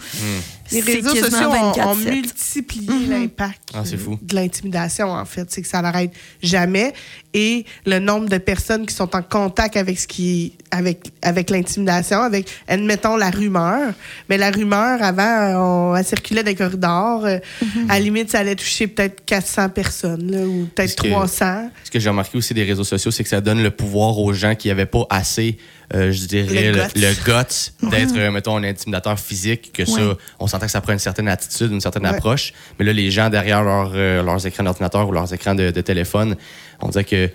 Les 0.72 0.80
réseaux 0.80 1.14
sociaux 1.14 1.48
ont, 1.50 1.80
ont 1.90 1.94
24/7. 1.94 2.10
multiplié 2.10 2.90
Mhm. 2.92 3.10
l'impact 3.10 3.60
Ah, 3.74 3.82
de 3.82 4.34
l'intimidation, 4.34 5.10
en 5.10 5.24
fait. 5.24 5.50
C'est 5.50 5.62
que 5.62 5.68
ça 5.68 5.82
n'arrête 5.82 6.12
jamais. 6.42 6.92
Et 7.34 7.64
le 7.84 7.98
nombre 7.98 8.28
de 8.28 8.38
personnes 8.38 8.86
qui 8.86 8.94
sont 8.94 9.14
en 9.14 9.22
contact 9.22 9.76
avec 9.76 9.98
ce 9.98 10.06
qui 10.06 10.52
avec, 10.72 11.04
avec 11.22 11.48
l'intimidation, 11.50 12.20
avec, 12.20 12.48
admettons, 12.68 13.16
la 13.16 13.30
rumeur. 13.30 13.92
Mais 14.28 14.36
la 14.36 14.50
rumeur, 14.50 15.00
avant, 15.02 15.90
on, 15.92 15.96
elle 15.96 16.04
circulait 16.04 16.42
dans 16.42 16.48
les 16.48 16.54
corridors. 16.56 17.22
Mhm. 17.22 17.86
À 17.88 17.94
la 17.94 18.00
limite, 18.00 18.30
ça 18.30 18.40
allait 18.40 18.56
toucher 18.56 18.86
peut-être 18.88 19.24
400 19.24 19.68
personnes, 19.70 20.30
là, 20.30 20.40
ou 20.40 20.66
peut-être 20.74 20.90
Est-ce 20.90 20.96
que- 20.96 21.08
300. 21.08 21.70
Ce 21.84 21.90
que 21.90 21.98
j'ai 22.00 22.08
remarqué 22.10 22.36
aussi 22.36 22.52
des 22.52 22.64
réseaux 22.64 22.84
sociaux, 22.84 23.10
c'est 23.10 23.22
que 23.22 23.28
ça 23.28 23.40
donne 23.40 23.62
le 23.62 23.70
pouvoir 23.70 24.18
aux 24.18 24.32
gens 24.32 24.54
qui 24.54 24.68
n'avaient 24.68 24.86
pas 24.86 25.06
assez, 25.08 25.56
euh, 25.94 26.10
je 26.12 26.26
dirais, 26.26 26.72
Le 26.72 26.78
le, 26.78 26.84
guts. 26.86 27.00
le 27.00 27.12
guts 27.24 27.90
d'être, 27.90 28.16
euh, 28.16 28.30
mettons, 28.30 28.56
un 28.56 28.64
intimidateur 28.64 29.18
physique, 29.20 29.72
que 29.72 29.84
ça, 29.84 29.92
Ouais. 30.08 30.14
on 30.40 30.46
s'entend 30.46 30.66
que 30.66 30.72
ça 30.72 30.80
prend 30.80 30.92
une 30.92 30.98
certaine 30.98 31.28
attitude, 31.28 31.70
une 31.72 31.80
certaine 31.80 32.02
Ouais. 32.04 32.10
approche. 32.10 32.52
Mais 32.78 32.84
là, 32.84 32.92
les 32.92 33.10
gens 33.10 33.30
derrière 33.30 33.62
leur, 33.62 33.92
euh, 33.94 34.22
leurs 34.22 34.44
écrans 34.46 34.64
d'ordinateur 34.64 35.08
ou 35.08 35.12
leurs 35.12 35.32
écrans 35.32 35.54
de, 35.54 35.70
de 35.70 35.80
téléphone, 35.80 36.36
on 36.80 36.88
dirait 36.88 37.04
que 37.04 37.30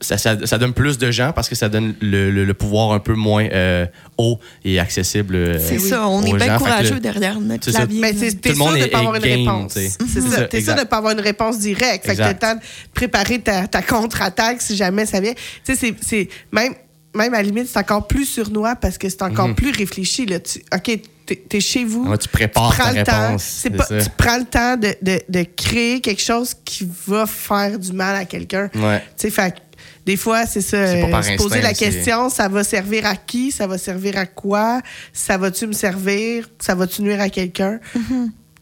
ça, 0.00 0.18
ça- 0.18 0.44
ça 0.48 0.58
donne 0.58 0.72
plus 0.72 0.98
de 0.98 1.12
gens 1.12 1.30
parce 1.32 1.48
que 1.48 1.54
ça 1.54 1.68
donne 1.68 1.94
le, 2.00 2.32
le- 2.32 2.44
le 2.44 2.54
pouvoir 2.54 2.90
un 2.90 2.98
peu 2.98 3.14
moins 3.14 3.46
euh, 3.52 3.86
haut 4.18 4.40
et 4.64 4.80
accessible. 4.80 5.36
euh, 5.36 5.58
c'est 5.64 5.78
ça. 5.78 6.08
On 6.08 6.24
est 6.24 6.32
bien 6.34 6.58
courageux 6.58 6.98
derrière 6.98 7.40
notre 7.40 7.66
c'est 7.66 7.70
ça. 7.70 7.78
clavier. 7.86 8.00
Mais 8.00 8.12
c'est- 8.12 8.30
sûr 8.52 8.72
de 8.72 8.78
ne 8.78 8.86
pas 8.86 8.98
avoir 8.98 9.14
une 9.14 9.22
réponse. 9.22 9.72
sais. 9.74 9.90
C'est 10.12 10.20
ça. 10.22 10.42
T'es 10.46 10.60
sûr 10.60 10.74
de 10.74 10.80
ne 10.80 10.84
pas 10.86 10.96
avoir 10.96 11.12
une 11.12 11.20
réponse 11.20 11.60
directe. 11.60 12.04
Fait 12.04 12.14
que 12.14 12.18
t'as 12.18 12.32
le 12.32 12.38
temps 12.38 12.54
de 12.56 12.60
préparer 12.92 13.38
ta, 13.38 13.68
ta 13.68 13.80
contre-attaque 13.80 14.60
si 14.60 14.74
jamais 14.74 15.06
ça 15.06 15.20
vient. 15.20 15.34
Tu 15.34 15.40
sais, 15.72 15.76
c'est- 15.76 15.94
c'est 16.00 16.28
même, 16.50 16.74
même 17.14 17.34
à 17.34 17.38
la 17.38 17.42
limite, 17.42 17.68
c'est 17.68 17.78
encore 17.78 18.06
plus 18.06 18.24
surnois 18.24 18.76
parce 18.76 18.98
que 18.98 19.08
c'est 19.08 19.22
encore 19.22 19.48
Mhm. 19.48 19.54
plus 19.54 19.70
réfléchi. 19.72 20.26
Là. 20.26 20.40
Tu, 20.40 20.60
OK, 20.74 21.00
t'es 21.26 21.42
es 21.52 21.60
chez 21.60 21.84
vous. 21.84 22.08
Ouais, 22.08 22.18
tu 22.18 22.28
prépares 22.28 22.74
prends 22.74 22.84
ta 22.84 22.92
le 22.92 23.04
temps. 23.04 23.26
réponse. 23.26 23.42
C'est 23.44 23.70
c'est 23.70 23.76
pas, 23.76 23.84
ça. 23.84 24.00
tu 24.02 24.08
prends 24.16 24.38
le 24.38 24.44
temps 24.44 24.76
de, 24.76 24.94
de, 25.02 25.20
de 25.28 25.46
créer 25.56 26.00
quelque 26.00 26.22
chose 26.22 26.54
qui 26.64 26.88
va 27.06 27.26
faire 27.26 27.78
du 27.78 27.92
mal 27.92 28.16
à 28.16 28.24
quelqu'un. 28.24 28.70
Ouais. 28.74 29.02
Tu 29.18 29.30
sais, 29.30 29.54
des 30.04 30.16
fois, 30.16 30.46
c'est 30.46 30.60
ça. 30.62 30.86
C'est 30.86 31.00
pas 31.02 31.06
euh, 31.06 31.10
par 31.10 31.24
se 31.24 31.36
poser 31.36 31.60
la 31.60 31.74
question, 31.74 32.28
ça 32.28 32.48
va 32.48 32.64
servir 32.64 33.06
à 33.06 33.14
qui? 33.14 33.52
Ça 33.52 33.66
va 33.68 33.78
servir 33.78 34.16
à 34.18 34.26
quoi? 34.26 34.80
Ça 35.12 35.36
va-tu 35.38 35.66
me 35.68 35.72
servir? 35.72 36.48
Ça 36.60 36.74
va-tu 36.74 37.02
nuire 37.02 37.20
à 37.20 37.28
quelqu'un? 37.28 37.78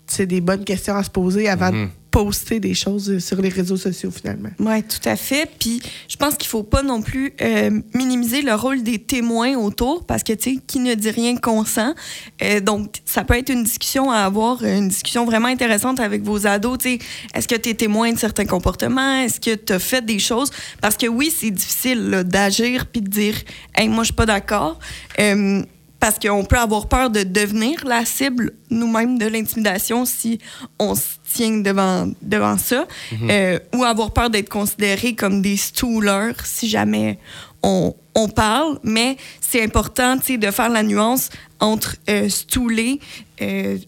C'est 0.06 0.26
des 0.26 0.40
bonnes 0.40 0.64
questions 0.64 0.96
à 0.96 1.02
se 1.04 1.08
poser 1.10 1.48
avant 1.48 1.70
de 1.70 1.76
Mhm. 1.76 1.90
Poster 2.10 2.60
des 2.60 2.74
choses 2.74 3.18
sur 3.18 3.40
les 3.40 3.48
réseaux 3.48 3.76
sociaux, 3.76 4.10
finalement. 4.10 4.50
Oui, 4.58 4.82
tout 4.82 5.08
à 5.08 5.16
fait. 5.16 5.48
Puis 5.58 5.80
je 6.08 6.16
pense 6.16 6.34
qu'il 6.34 6.48
faut 6.48 6.62
pas 6.62 6.82
non 6.82 7.02
plus 7.02 7.32
euh, 7.40 7.80
minimiser 7.94 8.42
le 8.42 8.54
rôle 8.54 8.82
des 8.82 8.98
témoins 8.98 9.56
autour 9.56 10.04
parce 10.04 10.22
que, 10.22 10.32
tu 10.32 10.54
sais, 10.54 10.58
qui 10.66 10.80
ne 10.80 10.94
dit 10.94 11.10
rien 11.10 11.36
consent. 11.36 11.94
Euh, 12.42 12.60
donc, 12.60 12.96
ça 13.04 13.24
peut 13.24 13.34
être 13.34 13.50
une 13.50 13.64
discussion 13.64 14.10
à 14.10 14.18
avoir, 14.18 14.64
une 14.64 14.88
discussion 14.88 15.24
vraiment 15.24 15.48
intéressante 15.48 16.00
avec 16.00 16.22
vos 16.22 16.46
ados. 16.46 16.78
Tu 16.78 16.90
sais, 16.90 16.98
est-ce 17.34 17.48
que 17.48 17.56
tu 17.56 17.70
es 17.70 17.74
témoin 17.74 18.12
de 18.12 18.18
certains 18.18 18.46
comportements? 18.46 19.22
Est-ce 19.22 19.40
que 19.40 19.54
tu 19.54 19.72
as 19.72 19.78
fait 19.78 20.04
des 20.04 20.18
choses? 20.18 20.50
Parce 20.80 20.96
que 20.96 21.06
oui, 21.06 21.32
c'est 21.34 21.50
difficile 21.50 22.24
d'agir 22.26 22.86
puis 22.86 23.02
de 23.02 23.08
dire, 23.08 23.34
hey, 23.74 23.88
moi, 23.88 24.02
je 24.02 24.06
suis 24.06 24.14
pas 24.14 24.26
d'accord. 24.26 24.78
Euh, 25.18 25.62
parce 26.00 26.18
qu'on 26.18 26.44
peut 26.44 26.58
avoir 26.58 26.88
peur 26.88 27.10
de 27.10 27.22
devenir 27.22 27.84
la 27.84 28.04
cible 28.06 28.54
nous-mêmes 28.70 29.18
de 29.18 29.26
l'intimidation 29.26 30.06
si 30.06 30.38
on 30.78 30.94
se 30.94 31.19
tient 31.32 31.58
devant, 31.58 32.10
devant 32.22 32.58
ça, 32.58 32.86
Euh, 33.30 33.58
ou 33.74 33.84
avoir 33.84 34.12
peur 34.12 34.30
d'être 34.30 34.48
considéré 34.48 35.14
comme 35.14 35.42
des 35.42 35.56
stoolers 35.56 36.34
si 36.44 36.68
jamais 36.68 37.18
on, 37.62 37.94
on 38.14 38.28
parle. 38.28 38.78
Mais 38.82 39.16
c'est 39.40 39.62
important 39.62 40.16
de 40.16 40.50
faire 40.50 40.68
la 40.68 40.82
nuance 40.82 41.30
entre 41.60 41.96
euh, 42.08 42.28
stooler, 42.28 43.00
euh, 43.42 43.78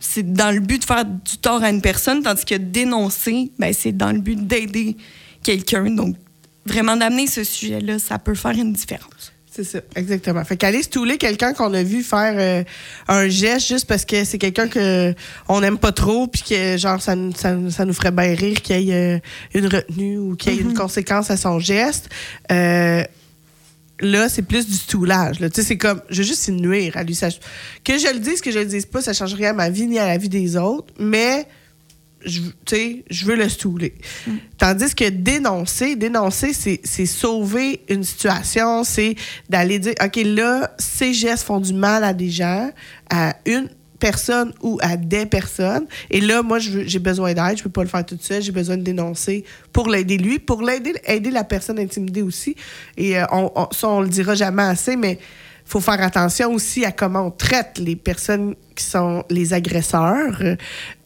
c'est 0.00 0.32
dans 0.32 0.52
le 0.52 0.60
but 0.60 0.80
de 0.80 0.84
faire 0.84 1.04
du 1.04 1.36
tort 1.38 1.62
à 1.62 1.70
une 1.70 1.80
personne, 1.80 2.22
tandis 2.22 2.44
que 2.44 2.56
dénoncer, 2.56 3.52
ben, 3.58 3.72
c'est 3.72 3.92
dans 3.92 4.12
le 4.12 4.20
but 4.20 4.46
d'aider 4.46 4.96
quelqu'un. 5.42 5.90
Donc, 5.90 6.16
vraiment 6.66 6.96
d'amener 6.96 7.26
ce 7.26 7.44
sujet-là, 7.44 7.98
ça 7.98 8.18
peut 8.18 8.34
faire 8.34 8.52
une 8.52 8.72
différence. 8.72 9.31
C'est 9.54 9.64
ça, 9.64 9.80
exactement. 9.96 10.42
Fait 10.46 10.56
qu'aller 10.56 10.82
stouler 10.82 11.18
quelqu'un 11.18 11.52
qu'on 11.52 11.74
a 11.74 11.82
vu 11.82 12.02
faire 12.02 12.34
euh, 12.38 12.64
un 13.06 13.28
geste 13.28 13.68
juste 13.68 13.86
parce 13.86 14.06
que 14.06 14.24
c'est 14.24 14.38
quelqu'un 14.38 14.66
que 14.66 15.14
on 15.46 15.60
n'aime 15.60 15.76
pas 15.76 15.92
trop, 15.92 16.26
puis 16.26 16.42
que 16.48 16.78
genre 16.78 17.02
ça, 17.02 17.14
nous- 17.14 17.34
ça, 17.36 17.52
nous- 17.52 17.70
ça 17.70 17.84
nous 17.84 17.92
ferait 17.92 18.12
bien 18.12 18.34
rire 18.34 18.62
qu'il 18.62 18.80
y 18.80 18.90
ait 18.92 19.16
euh, 19.16 19.18
une 19.52 19.66
retenue 19.66 20.16
ou 20.18 20.36
qu'il 20.36 20.54
y 20.54 20.56
ait 20.56 20.60
une 20.62 20.72
conséquence 20.72 21.30
à 21.30 21.36
son 21.36 21.58
geste. 21.58 22.08
Euh, 22.50 23.04
là, 24.00 24.28
c'est 24.30 24.40
plus 24.42 24.66
du 24.66 24.72
stoulage. 24.74 25.38
là. 25.38 25.50
Tu 25.50 25.60
sais, 25.60 25.66
c'est 25.68 25.76
comme, 25.76 26.00
je 26.08 26.22
veux 26.22 26.26
juste 26.28 26.48
y 26.48 26.52
nuire 26.52 26.96
à 26.96 27.02
lui. 27.04 27.14
Ça- 27.14 27.28
que 27.84 27.98
je 27.98 28.10
le 28.10 28.20
dise, 28.20 28.40
que 28.40 28.50
je 28.50 28.58
le 28.58 28.64
dise 28.64 28.86
pas, 28.86 29.02
ça 29.02 29.12
change 29.12 29.34
rien 29.34 29.50
à 29.50 29.52
ma 29.52 29.68
vie 29.68 29.86
ni 29.86 29.98
à 29.98 30.06
la 30.06 30.16
vie 30.16 30.30
des 30.30 30.56
autres, 30.56 30.94
mais 30.98 31.46
je, 32.24 32.40
je 33.10 33.24
veux 33.24 33.36
le 33.36 33.48
stouler. 33.48 33.94
Tandis 34.58 34.94
que 34.94 35.08
dénoncer, 35.08 35.96
dénoncer, 35.96 36.52
c'est 36.52 37.06
sauver 37.06 37.80
une 37.88 38.04
situation, 38.04 38.84
c'est 38.84 39.14
d'aller 39.48 39.78
dire, 39.78 39.94
OK, 40.02 40.16
là, 40.24 40.74
ces 40.78 41.12
gestes 41.14 41.44
font 41.44 41.60
du 41.60 41.72
mal 41.74 42.04
à 42.04 42.12
des 42.14 42.30
gens, 42.30 42.70
à 43.10 43.34
une 43.46 43.68
personne 43.98 44.52
ou 44.62 44.78
à 44.82 44.96
des 44.96 45.26
personnes. 45.26 45.86
Et 46.10 46.20
là, 46.20 46.42
moi, 46.42 46.58
j'ai 46.58 46.98
besoin 46.98 47.34
d'aide, 47.34 47.58
je 47.58 47.62
peux 47.62 47.70
pas 47.70 47.84
le 47.84 47.88
faire 47.88 48.04
toute 48.04 48.22
seule, 48.22 48.42
j'ai 48.42 48.50
besoin 48.50 48.76
de 48.76 48.82
dénoncer 48.82 49.44
pour 49.72 49.88
l'aider 49.88 50.18
lui, 50.18 50.40
pour 50.40 50.62
l'aider 50.62 50.92
aider 51.06 51.30
la 51.30 51.44
personne 51.44 51.78
intimidée 51.78 52.22
aussi. 52.22 52.56
Et 52.96 53.16
euh, 53.18 53.24
on, 53.30 53.50
on- 53.54 53.68
ça, 53.70 53.88
on 53.88 54.00
le 54.00 54.08
dira 54.08 54.34
jamais 54.34 54.64
assez, 54.64 54.96
mais 54.96 55.20
faut 55.72 55.80
faire 55.80 56.02
attention 56.02 56.52
aussi 56.52 56.84
à 56.84 56.92
comment 56.92 57.26
on 57.28 57.30
traite 57.30 57.78
les 57.78 57.96
personnes 57.96 58.54
qui 58.74 58.84
sont 58.84 59.24
les 59.30 59.54
agresseurs, 59.54 60.38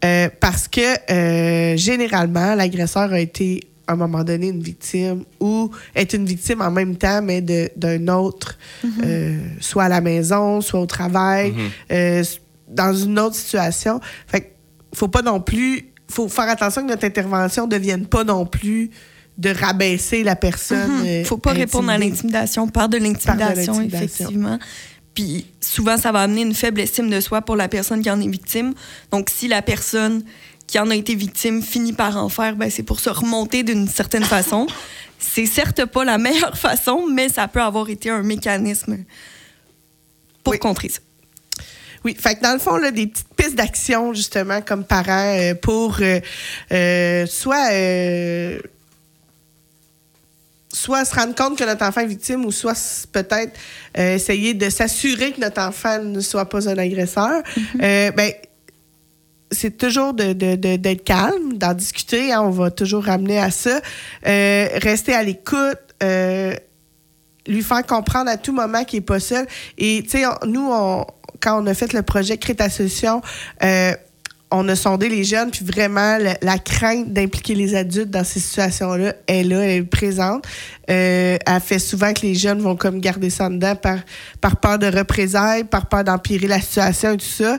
euh, 0.04 0.28
parce 0.40 0.66
que 0.66 0.80
euh, 1.12 1.76
généralement, 1.76 2.54
l'agresseur 2.56 3.12
a 3.12 3.20
été 3.20 3.60
à 3.86 3.92
un 3.92 3.96
moment 3.96 4.24
donné 4.24 4.48
une 4.48 4.60
victime 4.60 5.22
ou 5.38 5.70
est 5.94 6.12
une 6.14 6.26
victime 6.26 6.60
en 6.62 6.72
même 6.72 6.96
temps, 6.96 7.22
mais 7.22 7.40
de- 7.40 7.70
d'un 7.76 8.08
autre, 8.08 8.58
euh, 9.04 9.38
soit 9.60 9.84
à 9.84 9.88
la 9.88 10.00
maison, 10.00 10.60
soit 10.60 10.80
au 10.80 10.86
travail, 10.86 11.54
euh, 11.92 12.24
dans 12.66 12.92
une 12.92 13.16
autre 13.20 13.36
situation. 13.36 14.00
Fait 14.26 14.40
que 14.40 14.46
faut 14.92 15.06
pas 15.06 15.22
non 15.22 15.40
plus, 15.40 15.92
faut 16.10 16.28
faire 16.28 16.48
attention 16.48 16.82
que 16.82 16.88
notre 16.88 17.04
intervention 17.06 17.66
ne 17.66 17.70
devienne 17.70 18.06
pas 18.06 18.24
non 18.24 18.44
plus 18.46 18.90
de 19.38 19.50
rabaisser 19.50 20.22
la 20.22 20.36
personne. 20.36 21.02
euh, 21.04 21.24
faut 21.24 21.36
pas 21.36 21.52
répondre 21.52 21.90
à 21.90 21.98
l'intimidation 21.98 22.68
par 22.68 22.88
de 22.88 22.96
l'intimidation, 22.98 23.80
effectivement. 23.82 24.58
Puis 25.14 25.46
souvent, 25.60 25.96
ça 25.96 26.12
va 26.12 26.22
amener 26.22 26.42
une 26.42 26.54
faible 26.54 26.80
estime 26.80 27.08
de 27.10 27.20
soi 27.20 27.40
pour 27.42 27.56
la 27.56 27.68
personne 27.68 28.02
qui 28.02 28.10
en 28.10 28.20
est 28.20 28.28
victime. 28.28 28.74
Donc, 29.10 29.30
si 29.30 29.48
la 29.48 29.62
personne 29.62 30.22
qui 30.66 30.78
en 30.78 30.90
a 30.90 30.94
été 30.94 31.14
victime 31.14 31.62
finit 31.62 31.92
par 31.92 32.16
en 32.16 32.28
faire, 32.28 32.56
ben, 32.56 32.70
c'est 32.70 32.82
pour 32.82 33.00
se 33.00 33.08
remonter 33.10 33.62
d'une 33.62 33.88
certaine 33.88 34.24
façon. 34.24 34.66
C'est 35.18 35.46
certes 35.46 35.86
pas 35.86 36.04
la 36.04 36.18
meilleure 36.18 36.58
façon, 36.58 37.06
mais 37.10 37.30
ça 37.30 37.48
peut 37.48 37.62
avoir 37.62 37.88
été 37.88 38.10
un 38.10 38.22
mécanisme 38.22 38.98
pour 40.44 40.52
Oui. 40.52 40.58
contrer 40.58 40.90
ça. 40.90 41.00
Oui, 42.04 42.14
fait 42.18 42.34
que 42.36 42.42
dans 42.42 42.52
le 42.52 42.58
fond, 42.58 42.76
là, 42.76 42.90
des 42.90 43.06
petites 43.06 43.32
pistes 43.34 43.54
d'action, 43.54 44.12
justement, 44.12 44.60
comme 44.60 44.84
parents, 44.84 45.34
euh, 45.38 45.54
pour 45.54 45.96
euh, 46.02 46.20
euh, 46.70 47.26
soit, 47.26 47.70
soit 50.76 51.04
se 51.06 51.14
rendre 51.14 51.34
compte 51.34 51.58
que 51.58 51.64
notre 51.64 51.84
enfant 51.86 52.02
est 52.02 52.06
victime 52.06 52.44
ou 52.44 52.52
soit 52.52 52.76
peut-être 53.12 53.52
euh, 53.98 54.14
essayer 54.16 54.52
de 54.54 54.68
s'assurer 54.68 55.32
que 55.32 55.40
notre 55.40 55.62
enfant 55.62 56.02
ne 56.02 56.20
soit 56.20 56.48
pas 56.48 56.68
un 56.68 56.76
agresseur. 56.76 57.42
Euh, 57.82 58.10
ben, 58.12 58.30
c'est 59.50 59.78
toujours 59.78 60.12
de- 60.12 60.32
de- 60.34 60.56
de- 60.56 60.76
d'être 60.76 61.04
calme, 61.04 61.54
d'en 61.54 61.72
discuter. 61.72 62.32
hein, 62.32 62.42
on 62.42 62.50
va 62.50 62.70
toujours 62.70 63.04
ramener 63.04 63.38
à 63.38 63.50
ça. 63.50 63.80
Euh, 64.26 64.68
rester 64.82 65.14
à 65.14 65.22
l'écoute. 65.22 65.78
lui 67.48 67.62
faire 67.62 67.86
comprendre 67.86 68.28
à 68.28 68.36
tout 68.36 68.52
moment 68.52 68.82
qu'il 68.84 68.98
n'est 68.98 69.04
pas 69.04 69.20
seul. 69.20 69.46
Et, 69.78 70.02
tu 70.02 70.10
sais, 70.18 70.24
nous, 70.46 70.68
on- 70.70 71.06
quand 71.40 71.62
on 71.62 71.66
a 71.68 71.74
fait 71.74 71.92
le 71.92 72.02
projet 72.02 72.36
Crée 72.38 72.56
ta 72.56 72.68
solution, 72.68 73.22
euh, 73.62 73.92
on 74.50 74.68
a 74.68 74.76
sondé 74.76 75.08
les 75.08 75.24
jeunes, 75.24 75.50
puis 75.50 75.64
vraiment, 75.64 76.18
la, 76.18 76.58
crainte 76.58 77.12
d'impliquer 77.12 77.54
les 77.54 77.74
adultes 77.74 78.10
dans 78.10 78.24
ces 78.24 78.38
situations-là 78.38 79.14
est 79.26 79.42
là, 79.42 79.60
elle 79.64 79.70
est 79.70 79.82
présente. 79.82 80.46
Euh, 80.88 81.36
elle 81.44 81.60
fait 81.60 81.80
souvent 81.80 82.12
que 82.12 82.22
les 82.22 82.34
jeunes 82.34 82.60
vont 82.60 82.76
comme 82.76 83.00
garder 83.00 83.30
ça 83.30 83.48
dedans 83.48 83.74
par, 83.74 83.98
par 84.40 84.56
peur 84.56 84.78
de 84.78 84.86
représailles, 84.86 85.64
par 85.64 85.88
peur 85.88 86.04
d'empirer 86.04 86.46
la 86.46 86.60
situation 86.60 87.14
et 87.14 87.16
tout 87.16 87.24
ça. 87.24 87.58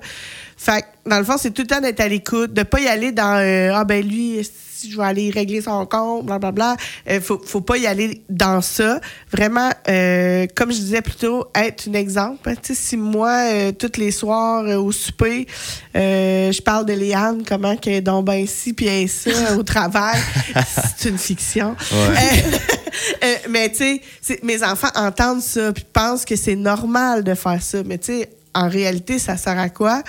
Fait 0.56 0.82
que, 0.82 1.10
dans 1.10 1.20
le 1.20 1.26
fond, 1.26 1.36
c'est 1.38 1.52
tout 1.52 1.64
le 1.64 1.68
temps 1.68 1.82
d'être 1.82 2.00
à 2.00 2.08
l'écoute, 2.08 2.54
de 2.54 2.64
pas 2.64 2.80
y 2.80 2.88
aller 2.88 3.12
dans 3.12 3.38
euh, 3.38 3.72
Ah 3.76 3.84
ben 3.84 4.06
lui, 4.06 4.40
si 4.78 4.92
je 4.92 4.98
vais 4.98 5.06
aller 5.06 5.32
régler 5.32 5.62
son 5.62 5.86
compte, 5.86 6.26
blablabla. 6.26 6.78
Euh, 7.10 7.20
faut, 7.20 7.42
faut 7.44 7.62
pas 7.62 7.78
y 7.78 7.88
aller 7.88 8.22
dans 8.30 8.62
ça. 8.62 9.00
Vraiment, 9.32 9.72
euh, 9.90 10.46
comme 10.56 10.72
je 10.72 10.78
disais 10.78 11.02
plus 11.02 11.16
tôt, 11.16 11.48
être 11.56 11.90
un 11.90 11.94
exemple. 11.94 12.50
hein. 12.50 12.56
Si 12.62 12.96
moi, 12.96 13.32
euh, 13.52 13.72
tous 13.72 13.98
les 13.98 14.12
soirs 14.12 14.66
au 14.80 14.92
souper, 14.92 15.48
je 15.96 16.62
parle 16.62 16.86
de 16.86 16.94
Léane, 16.94 17.44
comment 17.48 17.76
qu'elle 17.76 17.94
est 17.94 18.02
donc 18.02 18.26
ben 18.26 18.46
ci, 18.46 18.74
puis 18.74 18.86
elle 18.88 19.04
est 19.04 19.08
ça 19.08 19.58
au 19.58 19.64
travail, 19.64 20.20
c'est 20.98 21.10
une 21.10 21.18
fiction. 21.18 21.76
Mais 23.50 23.72
tu 23.72 24.00
sais, 24.22 24.40
mes 24.44 24.64
enfants 24.64 24.90
entendent 24.96 25.42
ça, 25.42 25.72
puis 25.72 25.86
pensent 25.92 26.26
que 26.26 26.36
c'est 26.36 26.56
normal 26.56 27.24
de 27.24 27.34
faire 27.34 27.62
ça. 27.62 27.80
Mais 27.86 27.98
tu 27.98 28.20
sais, 28.20 28.30
en 28.54 28.70
réalité, 28.70 29.20
ça 29.20 29.38
sert 29.38 29.58
à 29.58 29.70
quoi? 29.70 30.02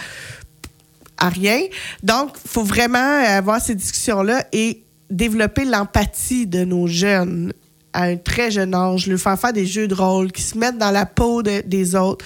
À 1.19 1.29
rien. 1.29 1.61
Donc, 2.03 2.37
il 2.45 2.51
faut 2.51 2.65
vraiment 2.65 2.99
avoir 3.27 3.61
ces 3.61 3.75
discussions-là 3.75 4.45
et 4.53 4.83
développer 5.11 5.65
l'empathie 5.65 6.47
de 6.47 6.65
nos 6.65 6.87
jeunes 6.87 7.53
à 7.93 8.05
un 8.05 8.17
très 8.17 8.51
jeune 8.51 8.75
âge, 8.75 9.07
leur 9.07 9.19
faire 9.19 9.39
faire 9.39 9.53
des 9.53 9.67
jeux 9.67 9.89
de 9.89 9.95
rôle, 9.95 10.31
qui 10.31 10.43
se 10.43 10.57
mettent 10.59 10.79
dans 10.79 10.91
la 10.91 11.07
peau 11.07 11.43
de- 11.43 11.63
des 11.67 11.95
autres, 11.95 12.25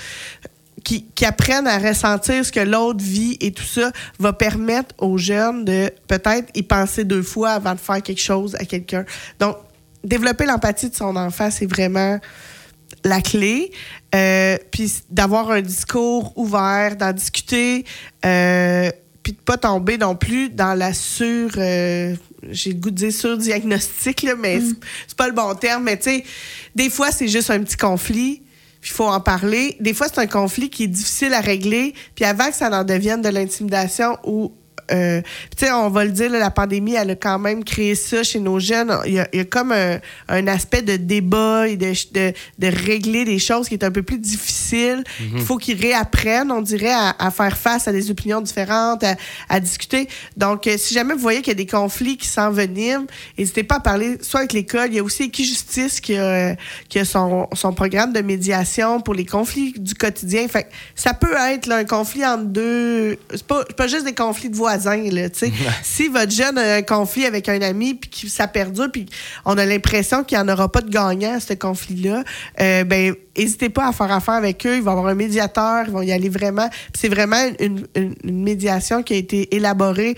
qui, 0.85 1.07
qui 1.15 1.25
apprennent 1.25 1.69
à 1.69 1.79
ressentir 1.79 2.45
ce 2.45 2.51
que 2.51 2.59
l'autre 2.61 3.03
vit 3.03 3.37
et 3.41 3.53
tout 3.53 3.63
ça 3.63 3.93
va 4.19 4.33
permettre 4.33 4.95
aux 4.99 5.17
jeunes 5.17 5.65
de 5.65 5.91
peut-être 6.09 6.49
y 6.55 6.65
penser 6.65 7.05
deux 7.05 7.23
fois 7.23 7.51
avant 7.51 7.75
de 7.75 7.79
faire 7.81 8.03
quelque 8.03 8.21
chose 8.21 8.57
à 8.57 8.65
quelqu'un. 8.65 9.05
Donc, 9.39 9.57
développer 10.03 10.45
l'empathie 10.45 10.91
de 10.91 10.97
son 10.97 11.15
enfant, 11.15 11.49
c'est 11.53 11.67
vraiment 11.67 12.19
la 13.05 13.21
clé. 13.21 13.71
Euh, 14.15 14.57
puis 14.71 14.93
d'avoir 15.11 15.51
un 15.51 15.61
discours 15.63 16.33
ouvert, 16.37 16.97
d'en 16.97 17.13
discuter, 17.13 17.85
euh, 18.27 18.91
puis 19.23 19.33
de 19.33 19.39
pas 19.39 19.57
tomber 19.57 19.99
non 19.99 20.15
plus 20.17 20.51
dans 20.51 20.75
la 20.75 20.93
sur... 20.93 21.51
euh, 21.57 22.15
j'ai 22.51 22.71
le 22.73 22.77
goût 22.81 22.91
de 22.91 22.97
dire 22.97 23.13
surdiagnostic, 23.13 24.23
là, 24.23 24.35
mais 24.37 24.61
c'est- 24.61 24.77
c'est 25.07 25.17
pas 25.17 25.29
le 25.29 25.35
bon 25.35 25.55
terme. 25.55 25.85
Mais 25.85 25.97
tu 25.97 26.05
sais, 26.11 26.25
des 26.75 26.91
fois, 26.91 27.11
c'est 27.13 27.29
juste 27.29 27.51
un 27.51 27.63
petit 27.63 27.77
conflit. 27.77 28.43
Puis 28.81 28.91
il 28.91 28.95
faut 28.95 29.07
en 29.07 29.21
parler. 29.21 29.77
Des 29.79 29.95
fois, 29.95 30.09
c'est 30.13 30.19
un 30.19 30.27
conflit 30.27 30.69
qui 30.69 30.85
est 30.85 30.89
difficile 30.89 31.35
à 31.35 31.41
régler. 31.41 31.95
Puis 32.17 32.25
avant 32.25 32.49
que 32.51 32.57
ça 32.57 32.69
en 32.69 32.83
devienne 32.83 33.23
de 33.23 33.29
l'intimidation 33.29 34.19
ou 34.25 34.53
euh, 34.91 35.21
tu 35.57 35.67
sais, 35.67 35.73
on 35.73 35.91
va 35.91 36.05
le 36.05 36.11
dire, 36.11 36.31
là, 36.31 36.39
la 36.39 36.51
pandémie, 36.51 36.95
elle 36.95 37.11
a 37.11 37.17
quand 37.17 37.39
même 37.39 37.65
créé 37.65 37.95
ça 37.95 38.23
chez 38.23 38.41
nos 38.41 38.59
jeunes. 38.59 38.93
Il 39.07 39.13
y 39.13 39.21
a, 39.21 39.29
il 39.33 39.39
y 39.39 39.41
a 39.41 39.45
comme 39.45 39.73
un, 39.73 39.99
un 40.29 40.47
aspect 40.47 40.83
de 40.83 40.97
débat 40.97 41.69
et 41.69 41.77
de, 41.77 41.93
de, 42.13 42.33
de 42.59 42.67
régler 42.67 43.25
des 43.25 43.39
choses 43.39 43.69
qui 43.69 43.75
est 43.75 43.85
un 43.85 43.91
peu 43.91 44.03
plus 44.03 44.19
difficile. 44.19 45.05
Il 45.35 45.41
faut 45.41 45.59
qu'ils 45.59 45.81
réapprennent, 45.81 46.51
on 46.51 46.63
dirait, 46.63 46.93
à, 46.93 47.15
à 47.19 47.31
faire 47.31 47.57
face 47.57 47.89
à 47.89 47.93
des 47.93 48.11
opinions 48.11 48.41
différentes, 48.41 49.05
à, 49.05 49.17
à 49.49 49.61
discuter. 49.61 50.09
Donc, 50.37 50.67
euh, 50.67 50.77
si 50.79 50.95
jamais 50.95 51.15
vous 51.15 51.21
voyez 51.21 51.41
qu'il 51.41 51.53
y 51.53 51.57
a 51.57 51.63
des 51.63 51.67
conflits 51.67 52.17
qui 52.17 52.27
s'enveniment, 52.27 53.07
n'hésitez 53.39 53.63
pas 53.63 53.77
à 53.77 53.81
parler 53.81 54.19
soit 54.21 54.41
avec 54.41 54.53
l'école. 54.53 54.89
Il 54.89 54.95
y 54.95 54.99
a 54.99 55.03
aussi 55.03 55.25
Equijustice 55.25 56.01
qui 56.01 56.17
a, 56.17 56.57
qui 56.89 56.99
a 56.99 57.05
son, 57.05 57.49
son 57.53 57.73
programme 57.73 58.13
de 58.13 58.21
médiation 58.21 59.01
pour 59.01 59.15
les 59.15 59.27
conflits 59.27 59.75
du 59.77 59.95
quotidien. 59.95 60.49
Fait 60.49 60.69
ça 60.95 61.15
peut 61.15 61.35
être 61.51 61.67
là, 61.67 61.77
un 61.77 61.85
conflit 61.85 62.25
entre 62.25 62.45
deux. 62.45 63.19
C'est 63.31 63.47
pas, 63.47 63.65
pas 63.65 63.87
juste 63.87 64.05
des 64.05 64.15
conflits 64.15 64.49
de 64.51 64.57
Là, 65.11 65.29
si 65.83 66.09
votre 66.09 66.31
jeune 66.33 66.59
a 66.59 66.75
un 66.77 66.83
conflit 66.83 67.27
avec 67.27 67.49
un 67.49 67.61
ami 67.63 67.95
puis 67.95 68.11
que 68.11 68.29
ça 68.29 68.47
perdure 68.49 68.91
puis 68.93 69.07
on 69.45 69.57
a 69.59 69.65
l'impression 69.65 70.25
qu'il 70.25 70.39
n'y 70.39 70.45
en 70.45 70.53
aura 70.53 70.71
pas 70.71 70.81
de 70.81 70.91
gagnant 70.91 71.35
à 71.37 71.41
ce 71.41 71.55
conflit-là, 71.55 72.25
euh, 72.61 72.85
ben 72.85 73.15
n'hésitez 73.37 73.69
pas 73.69 73.89
à 73.89 73.93
faire 73.93 74.13
affaire 74.13 74.35
avec 74.35 74.65
eux. 74.67 74.77
Ils 74.77 74.83
vont 74.83 74.93
avoir 74.93 75.07
un 75.09 75.15
médiateur, 75.15 75.85
ils 75.87 75.93
vont 75.93 76.03
y 76.03 76.13
aller 76.13 76.29
vraiment. 76.29 76.69
C'est 76.95 77.09
vraiment 77.09 77.43
une, 77.61 77.87
une- 77.95 78.15
une 78.25 78.43
médiation 78.43 79.03
qui 79.03 79.15
a 79.15 79.17
été 79.17 79.55
élaborée 79.55 80.17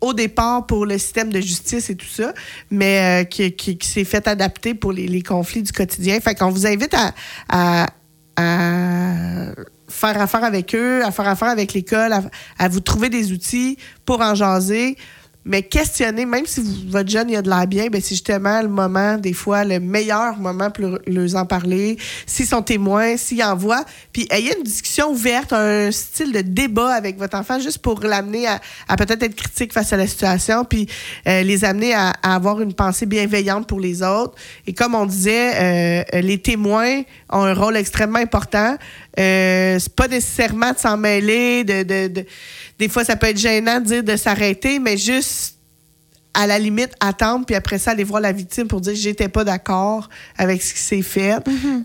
au 0.00 0.14
départ 0.14 0.64
pour 0.66 0.86
le 0.86 0.96
système 0.96 1.32
de 1.32 1.40
justice 1.40 1.90
et 1.90 1.96
tout 1.96 2.06
ça, 2.06 2.32
mais 2.70 3.22
euh, 3.22 3.24
qui, 3.24 3.50
qui- 3.56 3.76
qui 3.76 3.88
s'est 3.88 4.04
fait 4.04 4.28
adapter 4.28 4.74
pour 4.74 4.92
les, 4.92 5.08
les 5.08 5.22
conflits 5.22 5.62
du 5.62 5.72
quotidien. 5.72 6.20
Fait 6.20 6.36
qu'on 6.36 6.50
vous 6.50 6.66
invite 6.68 6.94
à, 6.94 7.12
à- 7.48 7.86
à 8.36 9.46
faire 9.98 10.20
affaire 10.20 10.44
avec 10.44 10.74
eux, 10.74 11.04
à 11.04 11.10
faire 11.10 11.28
affaire 11.28 11.48
avec 11.48 11.72
l'école, 11.74 12.12
à, 12.58 12.68
vous 12.68 12.80
trouver 12.80 13.08
des 13.08 13.32
outils 13.32 13.76
pour 14.04 14.20
en 14.20 14.34
jaser. 14.34 14.96
Mais 15.44 15.62
questionner, 15.62 16.26
même 16.26 16.44
si 16.44 16.60
vous- 16.60 16.90
votre 16.90 17.08
jeune 17.08 17.30
il 17.30 17.36
a 17.36 17.40
de 17.40 17.48
l'air 17.48 17.66
bien, 17.66 17.86
ben 17.86 18.02
c'est 18.02 18.10
justement 18.10 18.60
le 18.60 18.68
moment, 18.68 19.16
des 19.16 19.32
fois, 19.32 19.64
le 19.64 19.80
meilleur 19.80 20.36
moment 20.36 20.70
pour 20.70 20.98
leur, 21.06 21.36
en 21.36 21.46
parler. 21.46 21.96
S'ils 22.26 22.44
sont 22.46 22.60
témoins, 22.60 23.16
s'ils 23.16 23.42
en 23.42 23.56
voient. 23.56 23.84
Puis 24.12 24.26
ayez 24.30 24.54
une 24.58 24.62
discussion 24.64 25.10
ouverte, 25.10 25.54
un 25.54 25.90
style 25.90 26.32
de 26.32 26.42
débat 26.42 26.92
avec 26.92 27.16
votre 27.16 27.38
enfant, 27.38 27.58
juste 27.60 27.78
pour 27.78 28.00
l'amener 28.00 28.46
à, 28.46 28.96
peut-être 28.98 29.22
être 29.22 29.36
critique 29.36 29.72
face 29.72 29.90
à 29.92 29.96
la 29.96 30.06
situation, 30.06 30.66
puis 30.66 30.86
euh, 31.26 31.42
les 31.42 31.64
amener 31.64 31.94
à, 31.94 32.12
à 32.22 32.34
avoir 32.34 32.60
une 32.60 32.74
pensée 32.74 33.06
bienveillante 33.06 33.66
pour 33.66 33.80
les 33.80 34.02
autres. 34.02 34.34
Et 34.66 34.74
comme 34.74 34.94
on 34.94 35.06
disait, 35.06 36.04
euh, 36.12 36.20
les 36.20 36.38
témoins 36.42 37.00
ont 37.30 37.44
un 37.44 37.54
rôle 37.54 37.76
extrêmement 37.78 38.18
important. 38.18 38.76
Euh, 39.18 39.78
c'est 39.78 39.94
pas 39.94 40.08
nécessairement 40.08 40.72
de 40.72 40.78
s'en 40.78 40.96
mêler, 40.96 41.64
de, 41.64 41.82
de- 41.82 42.08
de- 42.08 42.26
des 42.78 42.88
fois 42.88 43.04
ça 43.04 43.16
peut 43.16 43.26
être 43.28 43.38
gênant 43.38 43.80
de 43.80 43.86
dire 43.86 44.04
de 44.04 44.16
s'arrêter, 44.16 44.78
mais 44.78 44.96
juste 44.96 45.56
à 46.34 46.46
la 46.46 46.56
limite, 46.58 46.90
attendre, 47.00 47.46
puis 47.46 47.56
après 47.56 47.78
ça, 47.78 47.92
aller 47.92 48.04
voir 48.04 48.20
la 48.20 48.30
victime 48.30 48.68
pour 48.68 48.80
dire 48.80 48.94
j'étais 48.94 49.28
pas 49.28 49.42
d'accord 49.42 50.08
avec 50.36 50.62
ce 50.62 50.72
qui 50.74 50.78
s'est 50.80 51.02
fait. 51.02 51.34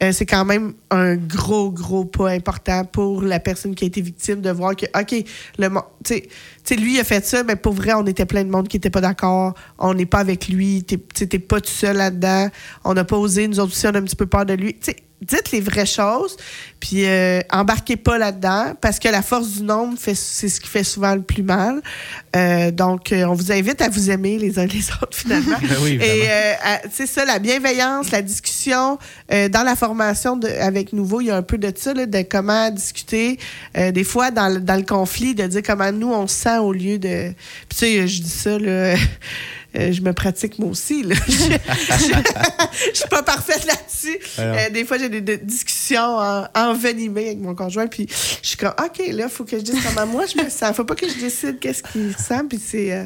Euh, 0.04 0.12
c'est 0.12 0.28
quand 0.28 0.46
même 0.46 0.74
un 0.92 1.16
gros, 1.16 1.72
gros 1.72 2.06
pas 2.06 2.30
important 2.30 2.86
pour 2.86 3.24
la 3.24 3.40
personne 3.40 3.74
qui 3.74 3.86
a 3.86 3.88
été 3.88 4.02
victime 4.02 4.42
de 4.42 4.52
voir 4.52 4.76
que, 4.76 4.86
OK, 4.96 5.26
le 5.58 5.70
tu 6.04 6.22
sais, 6.64 6.76
lui, 6.76 6.96
il 6.96 7.00
a 7.00 7.04
fait 7.04 7.26
ça, 7.26 7.42
mais 7.44 7.56
pour 7.56 7.74
vrai, 7.74 7.94
on 7.96 8.06
était 8.06 8.26
plein 8.26 8.44
de 8.44 8.50
monde 8.50 8.68
qui 8.68 8.78
était 8.78 8.92
pas 8.92 9.02
d'accord. 9.02 9.56
On 9.80 9.96
n'est 9.96 10.06
pas 10.06 10.20
avec 10.20 10.48
lui. 10.50 10.84
T'es 10.84 11.00
tu 11.16 11.28
t'es 11.28 11.40
pas 11.40 11.60
tout 11.60 11.72
seul 11.72 11.98
là-dedans. 11.98 12.50
On 12.84 12.94
n'a 12.94 13.06
pas 13.06 13.18
osé. 13.18 13.48
Nous 13.48 13.60
autres 13.60 13.72
aussi, 13.72 13.88
on 13.88 13.92
a 13.96 13.98
un 13.98 14.04
petit 14.04 14.16
peu 14.16 14.28
peur 14.28 14.46
de 14.46 14.54
lui. 14.54 14.78
Dites 15.26 15.52
les 15.52 15.62
vraies 15.62 15.86
choses, 15.86 16.38
puis 16.80 17.06
euh, 17.06 17.40
embarquez 17.52 17.96
pas 17.98 18.18
là-dedans, 18.18 18.74
parce 18.82 19.00
que 19.00 19.08
la 19.08 19.22
force 19.22 19.50
du 19.54 19.64
nombre, 19.64 19.98
fait- 19.98 20.16
c'est 20.16 20.50
ce 20.50 20.60
qui 20.60 20.68
fait 20.68 20.84
souvent 20.84 21.16
le 21.16 21.22
plus 21.22 21.44
mal. 21.44 21.82
Euh, 22.36 22.72
donc, 22.72 23.12
euh, 23.12 23.26
on 23.26 23.34
vous 23.34 23.52
invite 23.52 23.82
à 23.82 23.90
vous 23.90 24.10
aimer 24.12 24.38
les 24.38 24.60
uns 24.60 24.66
les 24.66 24.90
autres, 25.02 25.16
finalement. 25.18 25.58
Ben 25.62 25.78
oui. 25.82 26.00
Et 26.02 26.28
c'est 26.92 27.08
ça, 27.08 27.26
la 27.26 27.40
bienveillance, 27.40 28.12
la 28.12 28.22
discussion. 28.22 28.98
dans 29.30 29.64
la 29.64 29.76
formation 29.76 30.36
de- 30.38 30.48
avec 30.48 30.94
Nouveau, 30.94 31.22
il 31.22 31.28
y 31.28 31.32
a 31.32 31.36
un 31.38 31.42
peu 31.42 31.58
de 31.58 31.72
ça, 31.76 31.94
là, 31.94 32.06
de 32.06 32.22
comment 32.24 32.70
discuter. 32.70 33.40
Des 33.76 34.04
fois, 34.04 34.32
dans, 34.32 34.50
le- 34.50 34.60
dans 34.60 34.76
le 34.76 34.84
conflit, 34.84 35.34
de 35.36 35.48
dire 35.48 35.62
comment 35.66 35.92
nous, 35.92 36.12
on 36.12 36.28
se 36.28 36.36
sent 36.36 36.58
au 36.58 36.74
lieu 36.74 36.98
de... 37.00 37.34
Puis 37.70 37.78
tu 37.78 37.86
sais, 37.86 38.08
je 38.08 38.22
dis 38.22 38.30
ça, 38.30 38.58
là... 38.60 38.96
euh, 39.76 39.92
je 39.92 40.02
me 40.02 40.14
pratique 40.14 40.60
moi 40.60 40.70
aussi. 40.70 41.04
Là. 41.04 41.16
Je 41.28 41.34
je 42.94 42.98
suis 43.00 43.08
pas 43.10 43.24
parfaite 43.24 43.66
là-dessus. 43.66 44.18
Euh, 44.40 44.70
des 44.70 44.86
fois, 44.86 44.98
j'ai 44.98 45.10
des, 45.10 45.22
des 45.22 45.38
discussions 45.38 46.18
en- 46.18 46.46
envenimées 46.56 47.28
avec 47.28 47.40
mon 47.40 47.56
conjoint. 47.56 47.88
Puis 47.88 48.08
je 48.42 48.48
suis 48.48 48.58
comme, 48.58 48.74
OK, 48.84 49.00
là, 49.12 49.26
il 49.26 49.30
faut 49.30 49.44
que 49.46 49.58
je 49.58 49.64
dise 49.64 49.76
comment 49.84 50.06
moi 50.08 50.26
je 50.26 50.42
me 50.42 50.50
sens. 50.50 50.76
faut 50.76 50.86
pas 50.86 50.96
que 50.96 51.08
je 51.08 51.20
décide 51.20 51.60
qu'est-ce 51.60 51.84
qu'il 51.84 52.12
ressent. 52.14 52.48
Puis 52.48 52.60
c'est 52.64 52.94
euh, 52.94 53.06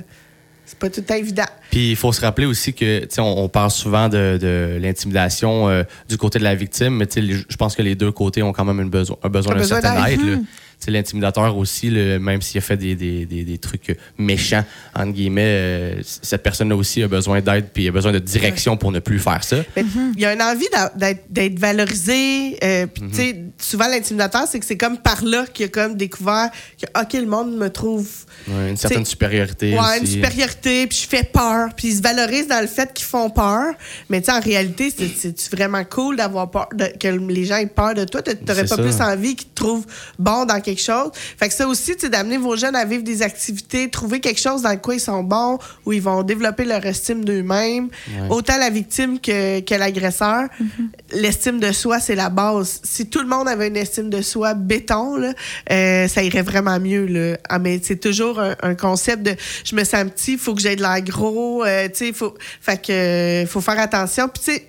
c'est 0.65 0.77
pas 0.79 0.89
tout 0.89 1.03
à 1.09 1.17
évident. 1.17 1.45
Puis 1.71 1.91
il 1.91 1.95
faut 1.95 2.11
se 2.11 2.19
rappeler 2.21 2.45
aussi 2.45 2.73
que, 2.73 3.07
on, 3.19 3.43
on 3.43 3.47
parle 3.49 3.71
souvent 3.71 4.09
de, 4.09 4.37
de 4.41 4.77
l'intimidation 4.81 5.85
du 6.09 6.17
côté 6.17 6.39
de 6.39 6.43
la 6.43 6.55
victime, 6.55 6.95
mais 6.97 7.07
je 7.15 7.55
pense 7.55 7.73
que 7.75 7.81
les 7.81 7.95
deux 7.95 8.11
côtés 8.11 8.43
ont 8.43 8.51
quand 8.51 8.65
même 8.65 8.79
une 8.81 8.87
un 8.87 9.29
besoin 9.29 9.55
Un 9.55 9.57
d'un 9.59 9.63
certain 9.63 10.05
aide. 10.05 10.41
Sais, 10.85 10.91
L'intimidateur 10.91 11.57
aussi, 11.57 11.89
le- 11.89 12.17
même 12.19 12.41
s'il 12.41 12.57
a 12.59 12.61
fait 12.61 12.77
des, 12.77 12.95
des, 12.95 13.25
des, 13.25 13.43
des 13.43 13.57
trucs 13.57 13.97
méchants, 14.17 14.63
entre 14.95 15.11
guillemets, 15.11 15.41
euh, 15.45 16.01
cette 16.03 16.43
personne-là 16.43 16.75
aussi 16.75 17.03
a 17.03 17.07
besoin 17.07 17.41
d'aide 17.41 17.69
puis 17.73 17.87
a 17.87 17.91
besoin 17.91 18.11
de 18.11 18.19
direction 18.19 18.77
pour 18.77 18.91
ne 18.91 18.99
plus 18.99 19.19
faire 19.19 19.43
ça. 19.43 19.57
Il 19.75 20.19
y 20.19 20.25
a 20.25 20.33
une 20.33 20.41
envie 20.41 20.67
d'être 20.95 21.23
d'être 21.29 21.59
valorisé. 21.59 22.57
euh, 22.63 22.87
puis, 22.87 23.03
tu 23.09 23.15
sais, 23.15 23.35
souvent, 23.57 23.87
l'intimidateur, 23.87 24.45
c'est 24.47 24.59
que 24.59 24.65
c'est 24.65 24.77
comme 24.77 24.97
par 24.97 25.23
là 25.23 25.45
qu'il 25.53 25.65
a 25.65 25.69
comme 25.69 25.95
découvert 25.95 26.49
que, 26.81 26.99
OK, 27.01 27.13
le 27.13 27.25
monde 27.25 27.55
me 27.57 27.69
trouve. 27.69 28.07
Ouais, 28.47 28.69
une 28.69 28.77
certaine 28.77 29.05
supériorité 29.05 29.73
Ouais, 29.73 29.99
une 29.99 30.05
supériorité, 30.05 30.87
puis 30.87 30.99
je 31.03 31.07
fais 31.07 31.23
peur. 31.23 31.69
Puis 31.75 31.89
ils 31.89 31.97
se 31.97 32.01
valorisent 32.01 32.47
dans 32.47 32.61
le 32.61 32.67
fait 32.67 32.93
qu'ils 32.93 33.05
font 33.05 33.29
peur. 33.29 33.73
Mais 34.09 34.21
tu 34.21 34.27
sais, 34.27 34.31
en 34.31 34.39
réalité, 34.39 34.93
c'est- 34.95 35.37
c'est 35.37 35.51
vraiment 35.55 35.83
cool 35.83 36.17
d'avoir 36.17 36.49
peur, 36.51 36.67
de- 36.73 36.91
que 36.99 37.07
les 37.07 37.45
gens 37.45 37.57
aient 37.57 37.65
peur 37.67 37.93
de 37.93 38.03
toi? 38.05 38.21
T'a- 38.21 38.35
T'aurais 38.35 38.67
C'est 38.67 38.75
pas 38.75 38.75
ça. 38.75 38.83
plus 38.83 39.01
envie 39.01 39.35
qu'ils 39.35 39.47
te 39.49 39.55
trouvent 39.55 39.85
bon 40.19 40.45
dans 40.45 40.59
quelque 40.67 40.81
chose. 40.81 41.11
Fait 41.39 41.47
que 41.47 41.53
ça 41.53 41.65
aussi, 41.67 41.95
tu 41.95 42.09
d'amener 42.09 42.37
vos 42.37 42.55
jeunes 42.57 42.75
à 42.75 42.85
vivre 42.85 43.03
des 43.03 43.21
activités, 43.21 43.89
trouver 43.89 44.19
quelque 44.19 44.39
chose 44.39 44.61
dans 44.61 44.77
quoi 44.77 44.95
ils 44.95 44.99
sont 44.99 45.23
bons, 45.23 45.57
où 45.85 45.93
ils 45.93 46.01
vont 46.01 46.23
développer 46.23 46.65
leur 46.65 46.85
estime 46.85 47.23
d'eux-mêmes. 47.23 47.89
Ouais. 48.07 48.27
Autant 48.29 48.57
la 48.57 48.69
victime 48.69 49.19
que, 49.19 49.61
que 49.61 49.75
l'agresseur. 49.75 50.43
L'estime 51.11 51.59
de 51.59 51.71
soi, 51.71 51.99
c'est 51.99 52.15
la 52.15 52.29
base. 52.29 52.81
Si 52.83 53.07
tout 53.09 53.21
le 53.21 53.27
monde 53.27 53.47
avait 53.47 53.67
une 53.67 53.77
estime 53.77 54.09
de 54.09 54.21
soi 54.21 54.53
béton, 54.53 55.15
là, 55.15 55.33
euh, 55.71 56.07
ça 56.07 56.21
irait 56.23 56.41
vraiment 56.41 56.79
mieux. 56.79 57.05
Là. 57.05 57.37
Ah, 57.49 57.59
mais 57.59 57.79
c'est 57.81 57.99
toujours 57.99 58.39
un, 58.39 58.55
un 58.61 58.75
concept 58.75 59.23
de 59.23 59.35
je 59.63 59.75
me 59.75 59.83
sens 59.83 60.03
petit, 60.11 60.33
il 60.33 60.37
faut 60.39 60.53
que 60.53 60.61
j'aie 60.61 60.75
de 60.75 60.81
l'air 60.81 61.01
gros. 61.01 61.63
euh, 61.63 61.87
tu 61.87 62.07
sais, 62.07 62.13
faut, 62.13 62.33
fait 62.61 62.81
que, 62.81 62.91
euh, 62.91 63.45
faut 63.47 63.61
faire 63.61 63.79
attention. 63.79 64.27
Puis, 64.27 64.43
tu 64.43 64.51
sais, 64.51 64.67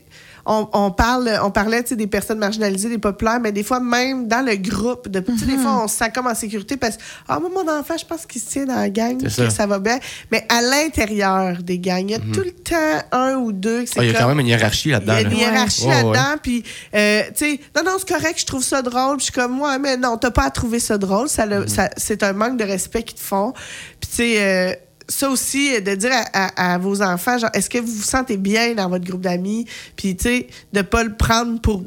on, 0.48 0.68
on 0.72 0.90
parle, 0.90 1.38
on 1.44 1.50
parlait 1.50 1.82
tu 1.82 1.90
sais, 1.90 1.96
des 1.96 2.06
personnes 2.06 2.38
marginalisées, 2.38 2.88
des 2.88 2.98
populaires, 2.98 3.38
mais 3.40 3.52
des 3.52 3.62
fois, 3.62 3.78
même 3.80 4.26
dans 4.26 4.44
le 4.44 4.56
groupe, 4.56 5.08
de, 5.08 5.20
des 5.20 5.56
fois, 5.58 5.84
on 5.84 5.88
se 5.88 5.96
sent 5.98 6.10
comme 6.14 6.26
en 6.26 6.34
sécurité 6.34 6.76
parce 6.76 6.96
que, 6.96 7.02
ah, 7.28 7.38
moi, 7.38 7.50
mon 7.54 7.70
enfant, 7.70 7.94
je 7.98 8.04
pense 8.04 8.24
qu'il 8.26 8.40
se 8.40 8.48
tient 8.48 8.64
dans 8.64 8.74
la 8.76 8.90
gang, 8.90 9.22
que 9.22 9.28
ça. 9.28 9.50
ça. 9.50 9.66
va 9.66 9.78
bien. 9.78 9.98
Mais 10.32 10.44
à 10.48 10.60
l'intérieur 10.62 11.62
des 11.62 11.78
gangs, 11.78 12.04
il 12.08 12.10
y 12.10 12.14
a 12.14 12.18
tout 12.18 12.40
le 12.40 12.50
temps 12.52 13.06
un 13.12 13.34
ou 13.36 13.52
deux 13.52 13.84
Ah, 13.96 14.04
il 14.04 14.10
y 14.12 14.16
a 14.16 14.18
quand 14.18 14.28
même 14.28 14.40
une 14.40 14.46
hiérarchie 14.46 14.88
il 14.88 14.90
y 14.90 14.92
là-dedans. 14.92 15.12
a 15.14 15.20
une 15.20 15.28
là. 15.30 15.34
hiérarchie 15.36 15.86
Ouais, 15.86 16.02
là-dedans, 16.02 16.36
puis, 16.42 16.64
euh, 16.94 17.22
tu 17.36 17.44
sais, 17.56 17.60
non, 17.76 17.82
non, 17.84 17.92
c'est 17.98 18.08
correct, 18.08 18.40
je 18.40 18.46
trouve 18.46 18.64
ça 18.64 18.82
drôle. 18.82 19.16
Puis 19.18 19.26
je 19.26 19.32
suis 19.32 19.32
comme, 19.32 19.52
moi, 19.52 19.78
mais 19.78 19.96
non, 19.96 20.16
t'as 20.16 20.30
pas 20.30 20.44
à 20.44 20.50
trouver 20.50 20.80
ça 20.80 20.96
drôle. 20.98 21.28
Ça, 21.28 21.44
le- 21.46 21.66
ça- 21.66 21.90
c'est 21.96 22.22
un 22.22 22.32
manque 22.32 22.56
de 22.56 22.64
respect 22.64 23.02
qu'ils 23.02 23.18
te 23.18 23.22
font. 23.22 23.52
Puis, 24.00 24.08
tu 24.10 24.16
sais, 24.16 24.34
euh, 24.38 24.72
ça 25.08 25.30
aussi, 25.30 25.74
euh, 25.74 25.80
de 25.80 25.94
dire 25.94 26.12
à, 26.32 26.78
vos 26.78 27.02
enfants, 27.02 27.38
genre, 27.38 27.50
est-ce 27.54 27.70
que 27.70 27.78
vous 27.78 27.92
vous 27.92 28.02
sentez 28.02 28.36
bien 28.36 28.74
dans 28.74 28.88
votre 28.88 29.04
groupe 29.04 29.22
d'amis? 29.22 29.66
Puis, 29.96 30.16
tu 30.16 30.24
sais, 30.24 30.46
de 30.72 30.82
pas 30.82 31.02
le 31.04 31.14
prendre 31.14 31.60
pour, 31.60 31.82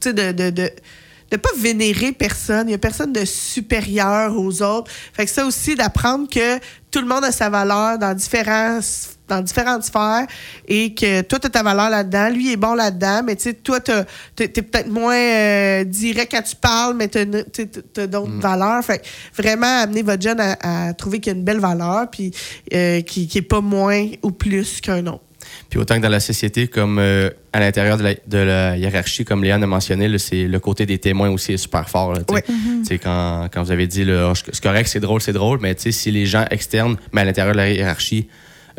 tu 0.00 0.10
sais, 0.10 0.12
de 0.12 0.70
de 1.30 1.36
pas 1.36 1.50
vénérer 1.56 2.12
personne. 2.12 2.68
Il 2.68 2.72
y 2.72 2.74
a 2.74 2.78
personne 2.78 3.12
de 3.12 3.24
supérieur 3.24 4.36
aux 4.36 4.62
autres. 4.62 4.90
Fait 5.12 5.24
que 5.24 5.30
ça 5.30 5.46
aussi, 5.46 5.74
d'apprendre 5.74 6.28
que 6.28 6.58
tout 6.90 7.00
le 7.00 7.06
monde 7.06 7.24
a 7.24 7.32
sa 7.32 7.48
valeur 7.48 7.98
dans 7.98 8.14
différents 8.14 8.80
dans 9.30 9.40
différentes 9.40 9.84
sphères 9.84 10.26
et 10.68 10.94
que 10.94 11.22
toi, 11.22 11.38
tu 11.38 11.46
as 11.46 11.50
ta 11.50 11.62
valeur 11.62 11.90
là-dedans. 11.90 12.28
Lui 12.30 12.52
est 12.52 12.56
bon 12.56 12.74
là-dedans, 12.74 13.22
mais 13.24 13.36
tu 13.36 13.44
sais, 13.44 13.54
toi, 13.54 13.80
tu 13.80 13.92
es, 13.92 14.48
peut-être 14.48 14.88
moins 14.88 15.16
euh, 15.16 15.84
direct 15.84 16.32
quand 16.32 16.42
tu 16.42 16.56
parles, 16.56 16.96
mais 16.96 17.08
tu 17.08 17.18
as, 17.18 18.06
d'autres 18.06 18.38
valeurs. 18.38 18.84
Fait 18.84 18.98
que 18.98 19.42
vraiment 19.42 19.82
amener 19.82 20.02
votre 20.02 20.22
jeune 20.22 20.40
à, 20.40 20.88
à 20.88 20.92
trouver 20.94 21.20
qu'il 21.20 21.32
y 21.32 21.36
a 21.36 21.38
une 21.38 21.44
belle 21.44 21.60
valeur 21.60 22.10
puis 22.10 22.32
euh, 22.74 23.00
qui 23.00 23.30
n'est 23.34 23.42
pas 23.42 23.60
moins 23.60 24.06
ou 24.22 24.30
plus 24.30 24.80
qu'un 24.80 25.06
autre. 25.06 25.22
Puis 25.68 25.78
autant 25.78 25.96
que 25.96 26.02
dans 26.02 26.08
la 26.08 26.20
société, 26.20 26.68
comme 26.68 26.98
euh, 26.98 27.30
à 27.52 27.60
l'intérieur 27.60 27.96
de 27.96 28.02
la, 28.02 28.14
de 28.14 28.38
la 28.38 28.76
hiérarchie, 28.76 29.24
comme 29.24 29.44
Léane 29.44 29.62
a 29.62 29.66
mentionné, 29.66 30.08
là, 30.08 30.18
c'est 30.18 30.44
le 30.44 30.60
côté 30.60 30.86
des 30.86 30.98
témoins 30.98 31.30
aussi 31.30 31.52
est 31.52 31.58
super 31.58 31.88
fort. 31.88 32.12
Là, 32.12 32.20
tu 32.20 32.24
sais. 32.28 32.34
Ouais. 32.34 32.42
Tu 32.42 32.84
sais, 32.84 32.98
quand, 32.98 33.48
quand 33.52 33.62
vous 33.62 33.72
avez 33.72 33.86
dit, 33.86 34.04
Ah, 34.10 34.32
c'est 34.34 34.62
correct, 34.62 34.88
c'est 34.88 35.00
drôle, 35.00 35.20
c'est 35.20 35.32
drôle, 35.32 35.58
mais 35.60 35.74
tu 35.74 35.82
sais, 35.82 35.92
si 35.92 36.10
les 36.10 36.26
gens 36.26 36.44
externes, 36.50 36.96
mais 37.12 37.22
à 37.22 37.24
l'intérieur 37.24 37.54
de 37.54 37.58
la 37.58 37.70
hiérarchie, 37.70 38.28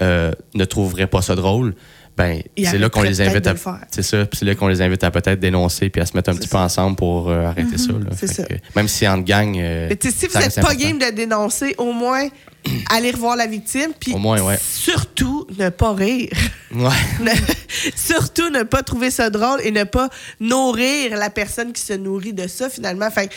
euh, 0.01 0.31
ne 0.55 0.65
trouveraient 0.65 1.07
pas 1.07 1.21
ça 1.21 1.35
drôle, 1.35 1.75
ben 2.17 2.41
c'est 2.57 2.77
là 2.77 2.89
qu'on 2.89 3.03
les 3.03 3.21
invite 3.21 3.47
à 3.47 3.51
de 3.51 3.55
le 3.55 3.55
faire. 3.55 3.79
c'est 3.89 4.03
ça 4.03 4.25
puis 4.25 4.37
c'est 4.37 4.45
là 4.45 4.53
qu'on 4.53 4.67
les 4.67 4.81
invite 4.81 5.03
à 5.03 5.11
peut-être 5.11 5.39
dénoncer 5.39 5.89
puis 5.89 6.01
à 6.01 6.05
se 6.05 6.15
mettre 6.15 6.29
un 6.29 6.35
petit 6.35 6.47
ça. 6.47 6.57
peu 6.57 6.63
ensemble 6.63 6.95
pour 6.97 7.29
euh, 7.29 7.45
arrêter 7.45 7.77
ça 7.77 7.93
là. 7.93 8.09
c'est 8.11 8.27
Fait 8.27 8.33
ça. 8.33 8.43
que, 8.43 8.53
même 8.75 8.87
si 8.87 9.07
en 9.07 9.17
gang 9.19 9.55
euh, 9.57 9.87
Mais 9.89 10.11
si 10.11 10.27
vous 10.27 10.37
n'êtes 10.37 10.61
pas 10.61 10.75
game 10.75 10.99
de 10.99 11.09
dénoncer, 11.11 11.73
au 11.77 11.93
moins, 11.93 12.27
allez 12.89 13.11
revoir 13.11 13.37
la 13.37 13.47
victime. 13.47 13.91
Puis 13.99 14.13
ouais. 14.13 14.57
surtout, 14.61 15.47
ne 15.57 15.69
pas 15.69 15.93
rire. 15.93 16.29
ouais 16.75 16.89
surtout, 17.95 18.49
ne 18.49 18.63
pas 18.63 18.83
trouver 18.83 19.09
ça 19.09 19.29
drôle 19.29 19.61
et 19.63 19.71
ne 19.71 19.83
pas 19.85 20.09
nourrir 20.39 21.17
la 21.17 21.29
personne 21.29 21.71
qui 21.71 21.81
se 21.81 21.93
nourrit 21.93 22.33
de 22.33 22.47
ça, 22.47 22.69
finalement. 22.69 23.09
Fait 23.09 23.29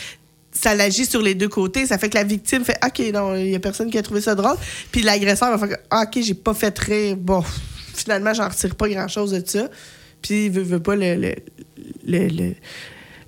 ça 0.65 0.75
l'agit 0.75 1.05
sur 1.05 1.21
les 1.21 1.35
deux 1.35 1.47
côtés. 1.49 1.85
Ça 1.85 1.97
fait 1.97 2.09
que 2.09 2.15
la 2.15 2.23
victime 2.23 2.63
fait 2.65 2.77
OK, 2.85 2.99
non, 3.13 3.35
il 3.35 3.49
n'y 3.49 3.55
a 3.55 3.59
personne 3.59 3.89
qui 3.89 3.97
a 3.97 4.01
trouvé 4.01 4.21
ça 4.21 4.35
drôle. 4.35 4.57
Puis 4.91 5.01
l'agresseur 5.01 5.57
va 5.57 5.67
faire 5.67 5.77
Ah, 5.89 6.03
OK, 6.07 6.21
j'ai 6.23 6.33
pas 6.33 6.53
fait 6.53 6.77
rire. 6.79 7.15
Bon, 7.17 7.43
finalement, 7.93 8.33
j'en 8.33 8.49
retire 8.49 8.75
pas 8.75 8.89
grand-chose 8.89 9.31
de 9.31 9.43
ça. 9.45 9.69
Puis 10.21 10.45
il 10.45 10.51
veut, 10.51 10.63
veut 10.63 10.79
pas 10.79 10.95
le. 10.95 11.15
le, 11.15 11.35
le- 12.07 12.27
le- 12.27 12.55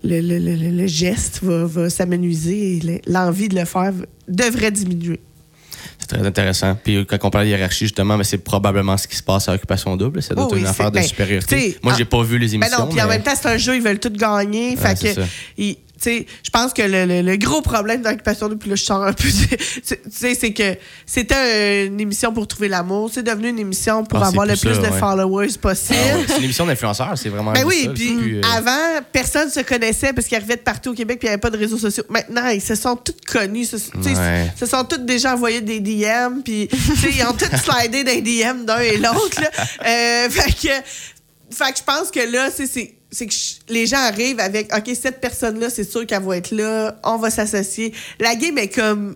le, 0.03 0.21
le- 0.21 0.37
le- 0.39 0.55
le- 0.55 0.77
le 0.81 0.87
geste 0.87 1.39
va, 1.43 1.65
va 1.65 1.89
s'amenuiser 1.89 2.77
et 2.77 2.79
le- 2.81 2.99
l'envie 3.07 3.49
de 3.49 3.55
le 3.55 3.65
faire 3.65 3.91
devrait 4.27 4.69
diminuer. 4.71 5.19
c'est 5.99 6.07
très 6.07 6.25
intéressant 6.25 6.77
puis 6.81 7.03
quand 7.07 7.17
on 7.23 7.29
parle 7.31 7.45
de 7.45 7.49
hiérarchie 7.49 7.85
justement 7.85 8.15
mais 8.15 8.23
c'est 8.23 8.37
probablement 8.37 8.95
ce 8.95 9.07
qui 9.07 9.15
se 9.15 9.23
passe 9.23 9.49
à 9.49 9.53
Occupation 9.55 9.97
Double 9.97 10.21
ça 10.21 10.35
doit 10.35 10.45
Oh 10.45 10.53
être 10.53 10.59
une 10.59 10.67
affaire 10.67 10.91
de 10.91 10.99
ben, 10.99 11.03
supériorité 11.03 11.77
moi 11.81 11.95
j'ai 11.97 12.05
pas 12.05 12.21
vu 12.21 12.37
les 12.37 12.47
Ben 12.49 12.53
émissions 12.63 12.85
non, 12.85 12.91
puis 12.91 13.01
en 13.01 13.07
même 13.07 13.23
temps, 13.23 13.33
c'est 13.35 13.47
un 13.49 13.57
jeu, 13.57 13.75
ils 13.75 13.81
veulent 13.81 13.99
tout 13.99 14.11
gagner. 14.11 14.77
Ouais, 14.77 14.95
fait 14.95 15.15
que, 15.15 15.21
tu 16.01 16.03
sais, 16.03 16.25
je 16.43 16.49
pense 16.49 16.73
que 16.73 16.81
le, 16.81 17.05
le- 17.05 17.21
le 17.21 17.37
gros 17.37 17.61
problème 17.61 18.01
d'Occupation 18.01 18.47
Double, 18.49 18.59
puis 18.59 18.69
là, 18.69 18.75
je 18.75 18.83
sors 18.83 19.03
un 19.03 19.13
peu, 19.13 19.27
du- 19.29 19.47
tu 19.57 19.97
sais, 20.11 20.35
c'est 20.35 20.53
que 20.53 20.75
c'était 21.05 21.85
une 21.87 21.99
émission 21.99 22.31
pour 22.33 22.47
trouver 22.47 22.67
l'amour. 22.67 23.09
C'est 23.13 23.23
devenu 23.23 23.49
une 23.49 23.59
émission 23.59 24.03
pour 24.03 24.23
Ah, 24.23 24.27
avoir 24.27 24.45
le 24.45 24.53
plus 24.55 24.75
ça, 24.75 24.81
de 24.81 24.87
ouais. 24.93 24.99
followers 24.99 25.57
possible. 25.61 25.97
Ah 26.13 26.17
ouais, 26.17 26.25
c'est 26.27 26.37
une 26.37 26.43
émission 26.43 26.65
d'influenceurs 26.65 27.17
c'est 27.17 27.29
vraiment 27.29 27.51
Ben 27.53 27.63
oui, 27.65 27.89
puis 27.93 28.35
euh, 28.37 28.41
avant, 28.55 29.01
personne 29.11 29.49
se 29.49 29.59
connaissait 29.61 30.13
parce 30.13 30.27
qu'ils 30.27 30.37
arrivaient 30.37 30.55
de 30.57 30.61
partout 30.61 30.91
au 30.91 30.93
Québec 30.93 31.19
puis 31.19 31.27
il 31.27 31.29
n'y 31.29 31.33
avait 31.33 31.41
pas 31.41 31.49
de 31.49 31.57
réseaux 31.57 31.77
sociaux. 31.77 32.03
Maintenant, 32.09 32.47
ils 32.47 32.61
se 32.61 32.75
sont 32.75 32.95
tous 32.95 33.15
connus. 33.25 33.65
Se, 33.65 33.77
Ouais. 33.97 34.51
se 34.59 34.65
sont 34.65 34.83
tous 34.83 34.97
déjà 34.99 35.33
envoyés 35.33 35.61
des 35.61 35.79
DM 35.79 36.41
puis 36.43 36.67
tu 36.69 36.77
sais, 36.95 37.09
ils 37.11 37.23
ont 37.25 37.33
tous 37.33 37.49
slidé 37.57 38.03
des 38.03 38.21
DM 38.21 38.65
d'un 38.65 38.79
et 38.79 38.97
l'autre. 38.97 39.41
Euh, 39.85 40.29
fait 40.29 40.51
que, 40.53 40.67
fait 41.55 41.71
que 41.71 41.77
je 41.79 41.83
pense 41.83 42.11
que 42.11 42.19
là, 42.31 42.49
c'est- 42.53 42.93
c'est 43.11 43.27
que 43.27 43.33
les 43.69 43.85
gens 43.87 43.97
arrivent 43.97 44.39
avec 44.39 44.73
OK, 44.75 44.89
cette 44.99 45.21
personne-là, 45.21 45.69
c'est 45.69 45.89
sûr 45.89 46.05
qu'elle 46.05 46.23
va 46.23 46.37
être 46.37 46.51
là, 46.51 46.99
on 47.03 47.17
va 47.17 47.29
s'associer. 47.29 47.93
La 48.19 48.35
game 48.35 48.57
est 48.57 48.73
comme 48.73 49.15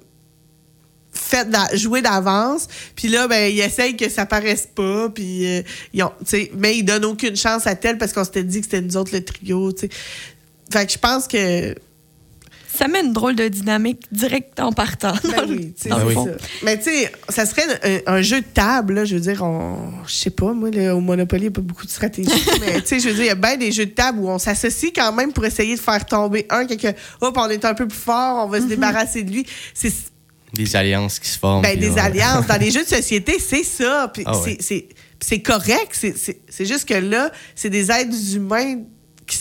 jouer 1.73 2.01
d'avance 2.01 2.67
puis 2.95 3.07
là 3.07 3.27
ben 3.27 3.51
ils 3.51 3.59
essayent 3.59 3.95
que 3.95 4.09
ça 4.09 4.25
paraisse 4.25 4.67
pas 4.73 5.09
puis 5.09 5.45
euh, 5.45 5.61
ils 5.93 6.03
ont 6.03 6.11
mais 6.57 6.77
ils 6.77 6.83
donnent 6.83 7.05
aucune 7.05 7.35
chance 7.35 7.67
à 7.67 7.75
tel 7.75 7.97
parce 7.97 8.13
qu'on 8.13 8.23
s'était 8.23 8.43
dit 8.43 8.59
que 8.59 8.65
c'était 8.65 8.81
nous 8.81 8.97
autres 8.97 9.13
le 9.13 9.23
trio 9.23 9.71
tu 9.71 9.81
sais 9.81 9.89
fait 10.71 10.85
que 10.85 10.91
je 10.91 10.97
pense 10.97 11.27
que 11.27 11.75
ça 12.73 12.87
met 12.87 13.01
une 13.01 13.13
drôle 13.13 13.35
de 13.35 13.47
dynamique 13.47 14.01
direct 14.11 14.59
en 14.59 14.71
partant. 14.71 15.13
Ben 15.23 15.45
oui, 15.49 15.73
tu 15.79 15.89
sais, 15.89 15.95
oui. 16.05 16.13
ça. 16.13 16.23
Mais 16.63 16.77
tu 16.77 16.85
sais, 16.85 17.11
ça 17.29 17.45
serait 17.45 17.63
un, 18.07 18.13
un 18.17 18.21
jeu 18.21 18.41
de 18.41 18.45
table, 18.45 18.93
là, 18.95 19.05
je 19.05 19.15
veux 19.15 19.21
dire, 19.21 19.41
on, 19.43 19.91
je 20.07 20.13
sais 20.13 20.29
pas, 20.29 20.53
moi, 20.53 20.69
là, 20.71 20.95
au 20.95 20.99
Monopoly, 21.01 21.41
il 21.41 21.45
n'y 21.45 21.47
a 21.49 21.51
pas 21.51 21.61
beaucoup 21.61 21.85
de 21.85 21.91
stratégie, 21.91 22.29
mais 22.61 22.81
tu 22.81 22.87
sais, 22.87 22.99
je 22.99 23.09
veux 23.09 23.13
dire, 23.15 23.23
il 23.23 23.27
y 23.27 23.29
a 23.29 23.35
bien 23.35 23.57
des 23.57 23.71
jeux 23.71 23.85
de 23.85 23.91
table 23.91 24.19
où 24.19 24.29
on 24.29 24.39
s'associe 24.39 24.91
quand 24.95 25.11
même 25.13 25.33
pour 25.33 25.45
essayer 25.45 25.75
de 25.75 25.79
faire 25.81 26.05
tomber 26.05 26.45
un, 26.49 26.65
quelqu'un, 26.65 26.93
hop, 27.19 27.35
on 27.37 27.49
est 27.49 27.65
un 27.65 27.73
peu 27.73 27.87
plus 27.87 27.97
fort, 27.97 28.45
on 28.45 28.49
va 28.49 28.59
se 28.61 28.65
débarrasser 28.67 29.23
de 29.23 29.31
lui. 29.31 29.45
C'est 29.73 29.91
Des 30.53 30.75
alliances 30.75 31.19
qui 31.19 31.29
se 31.29 31.39
forment. 31.39 31.61
ben, 31.63 31.77
des 31.79 31.89
là, 31.89 32.03
alliances. 32.05 32.47
Dans 32.47 32.57
les 32.59 32.71
jeux 32.71 32.83
de 32.83 32.89
société, 32.89 33.37
c'est 33.39 33.63
ça. 33.63 34.09
Puis 34.13 34.23
Ah 34.25 34.33
c'est- 34.43 34.73
ouais. 34.73 34.87
c'est 35.19 35.39
correct. 35.41 35.89
C'est- 35.93 36.65
juste 36.65 36.87
que 36.87 36.93
là, 36.95 37.31
c'est 37.55 37.69
des 37.69 37.91
êtres 37.91 38.35
humains 38.35 38.77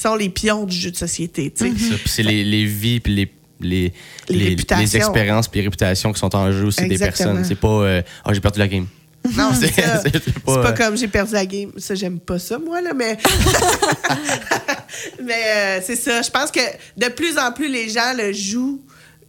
sont 0.00 0.14
les 0.14 0.28
pions 0.28 0.64
du 0.64 0.76
jeu 0.76 0.90
de 0.90 0.96
société, 0.96 1.52
ça, 1.54 1.66
puis 1.66 2.02
c'est 2.06 2.22
les, 2.22 2.44
les 2.44 2.64
vies, 2.64 3.00
puis 3.00 3.14
les, 3.60 3.92
les, 4.28 4.96
expériences, 4.96 5.48
puis 5.48 5.60
les 5.60 5.66
réputations 5.66 6.12
qui 6.12 6.20
sont 6.20 6.34
en 6.34 6.50
jeu 6.52 6.64
aussi 6.64 6.86
des 6.86 6.98
personnes. 6.98 7.44
C'est 7.44 7.54
pas, 7.54 7.68
euh, 7.68 8.02
ah, 8.24 8.32
j'ai 8.32 8.40
perdu 8.40 8.58
la 8.58 8.68
game. 8.68 8.86
Non, 9.36 9.50
c'est 9.52 9.70
pas, 10.46 10.62
pas, 10.62 10.70
euh, 10.70 10.72
comme 10.72 10.96
j'ai 10.96 11.06
perdu 11.06 11.34
la 11.34 11.44
game. 11.44 11.70
Ça, 11.76 11.94
j'aime 11.94 12.18
pas 12.18 12.38
ça, 12.38 12.58
moi, 12.58 12.80
là, 12.80 12.94
mais. 12.94 13.18
mais 15.22 15.34
euh, 15.34 15.80
c'est 15.84 15.96
ça. 15.96 16.22
Je 16.22 16.30
pense 16.30 16.50
que 16.50 16.60
de 16.96 17.08
plus 17.08 17.36
en 17.38 17.52
plus, 17.52 17.68
les 17.70 17.90
gens 17.90 18.14
le 18.16 18.32
jouent, 18.32 18.80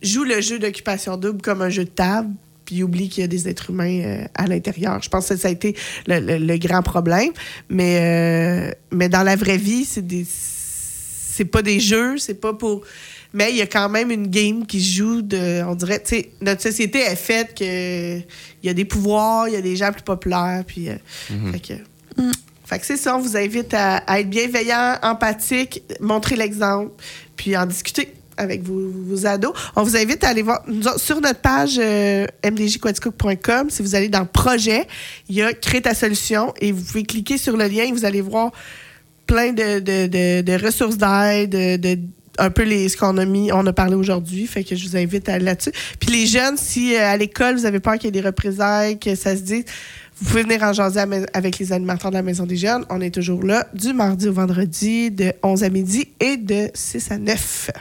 jouent 0.02 0.24
le 0.24 0.40
jeu 0.42 0.60
d'occupation 0.60 1.18
double 1.18 1.42
comme 1.42 1.62
un 1.62 1.70
jeu 1.70 1.84
de 1.84 1.90
table, 1.90 2.30
puis 2.64 2.84
oublient 2.84 3.10
qu'il 3.10 3.22
y 3.22 3.26
a 3.26 3.28
des 3.28 3.50
êtres 3.50 3.70
humains 3.72 4.00
euh, 4.02 4.24
à 4.34 4.48
l'intérieur. 4.48 5.02
Je 5.04 5.10
pense 5.10 5.28
que 5.28 5.36
ça 5.36 5.50
a 5.50 5.52
été 5.52 5.76
le, 6.08 6.20
le- 6.22 6.38
le 6.38 6.58
grand 6.58 6.84
problème. 6.84 7.32
Mais, 7.70 8.70
euh, 8.72 8.74
mais 8.92 9.10
dans 9.10 9.24
la 9.24 9.36
vraie 9.36 9.58
vie, 9.58 9.84
c'est 9.86 10.06
des. 10.06 10.26
C'est 11.32 11.46
pas 11.46 11.62
des 11.62 11.80
jeux, 11.80 12.18
c'est 12.18 12.40
pas 12.40 12.54
pour. 12.54 12.82
Mais 13.34 13.52
il 13.52 13.58
y 13.58 13.62
a 13.62 13.68
quand 13.68 13.88
même 13.88 14.12
une 14.12 14.28
game 14.28 14.66
qui 14.66 14.82
se 14.82 14.98
joue 14.98 15.22
de. 15.22 15.64
On 15.64 15.76
dirait, 15.76 16.02
tu 16.04 16.16
sais, 16.16 16.30
notre 16.42 16.62
société 16.62 17.00
est 17.00 17.16
faite 17.16 17.58
que. 17.58 18.18
Il 18.18 18.68
y 18.68 18.70
a 18.70 18.74
des 18.74 18.86
pouvoirs, 18.86 19.48
il 19.48 19.54
y 19.54 19.58
a 19.58 19.62
des 19.62 19.76
gens 19.76 19.92
plus 19.92 20.02
populaires, 20.04 20.64
puis. 20.66 20.90
euh, 20.90 20.96
fait 21.54 21.60
que. 21.60 21.74
Fait 22.66 22.80
que 22.80 22.86
c'est 22.86 22.98
ça, 22.98 23.18
on 23.18 23.20
vous 23.20 23.36
invite 23.36 23.74
à, 23.74 23.98
à 23.98 24.20
être 24.20 24.30
bienveillant, 24.30 24.98
empathique, 25.04 25.84
montrer 26.00 26.36
l'exemple, 26.38 26.92
puis 27.36 27.58
en 27.58 27.66
discuter 27.66 28.14
avec 28.38 28.64
vos, 28.64 28.90
vos 28.90 29.26
ados. 29.26 29.54
On 29.76 29.84
vous 29.84 29.98
invite 29.98 30.24
à 30.24 30.30
aller 30.30 30.42
voir 30.42 30.62
nous 30.68 30.84
sur 30.98 31.20
notre 31.22 31.42
page 31.42 31.78
euh, 31.80 32.26
mdjquaticook.com. 32.44 33.70
Si 33.70 33.82
vous 33.82 33.96
allez 33.96 34.10
dans 34.10 34.26
Projet, 34.26 34.88
il 35.30 35.36
y 35.36 35.42
a 35.42 35.54
Crée 35.54 35.82
ta 35.82 35.94
solution 35.94 36.54
et 36.60 36.72
vous 36.72 36.82
pouvez 36.84 37.04
cliquer 37.04 37.38
sur 37.38 37.58
le 37.58 37.68
lien 37.68 37.84
et 37.84 37.92
vous 37.92 38.06
allez 38.06 38.22
voir 38.22 38.52
plein 39.34 39.54
de, 39.54 39.80
de- 39.80 40.08
de- 40.08 40.42
de 40.42 40.66
ressources 40.66 40.98
d'aide, 40.98 41.52
de, 41.52 41.98
un 42.38 42.50
peu 42.50 42.64
les, 42.64 42.90
ce 42.90 42.98
qu'on 42.98 43.18
a 43.18 43.24
mis, 43.26 43.52
on 43.54 43.66
a 43.66 43.72
parlé 43.74 43.96
aujourd'hui. 43.96 44.46
Fait 44.46 44.64
que 44.64 44.76
je 44.76 44.88
vous 44.88 44.98
invite 44.98 45.30
à 45.30 45.34
aller 45.36 45.46
là-dessus. 45.46 45.72
Puis 46.00 46.12
les 46.12 46.26
jeunes, 46.28 46.58
si 46.58 46.96
euh, 46.96 47.06
à 47.14 47.16
l'école, 47.18 47.56
vous 47.56 47.66
avez 47.66 47.80
peur 47.80 47.94
qu'il 47.96 48.06
y 48.06 48.08
ait 48.10 48.22
des 48.22 48.28
représailles, 48.28 49.00
que 49.00 49.16
ça 49.16 49.36
se 49.38 49.42
dise, 49.42 49.64
vous 50.20 50.30
pouvez 50.30 50.44
venir 50.44 50.62
en 50.64 50.74
jaser 50.74 51.00
avec 51.34 51.60
les 51.60 51.72
animateurs 51.74 52.12
de 52.12 52.16
la 52.18 52.22
Maison 52.24 52.46
des 52.46 52.58
Jeunes. 52.58 52.86
On 52.90 53.00
est 53.02 53.10
toujours 53.14 53.44
là 53.44 53.68
du 53.74 53.94
mardi 53.94 54.28
au 54.28 54.34
vendredi 54.34 55.10
de 55.12 55.34
11 55.44 55.64
à 55.64 55.70
midi 55.70 56.10
et 56.20 56.38
de 56.38 56.70
6 56.74 57.12
à 57.12 57.18
9. 57.18 57.72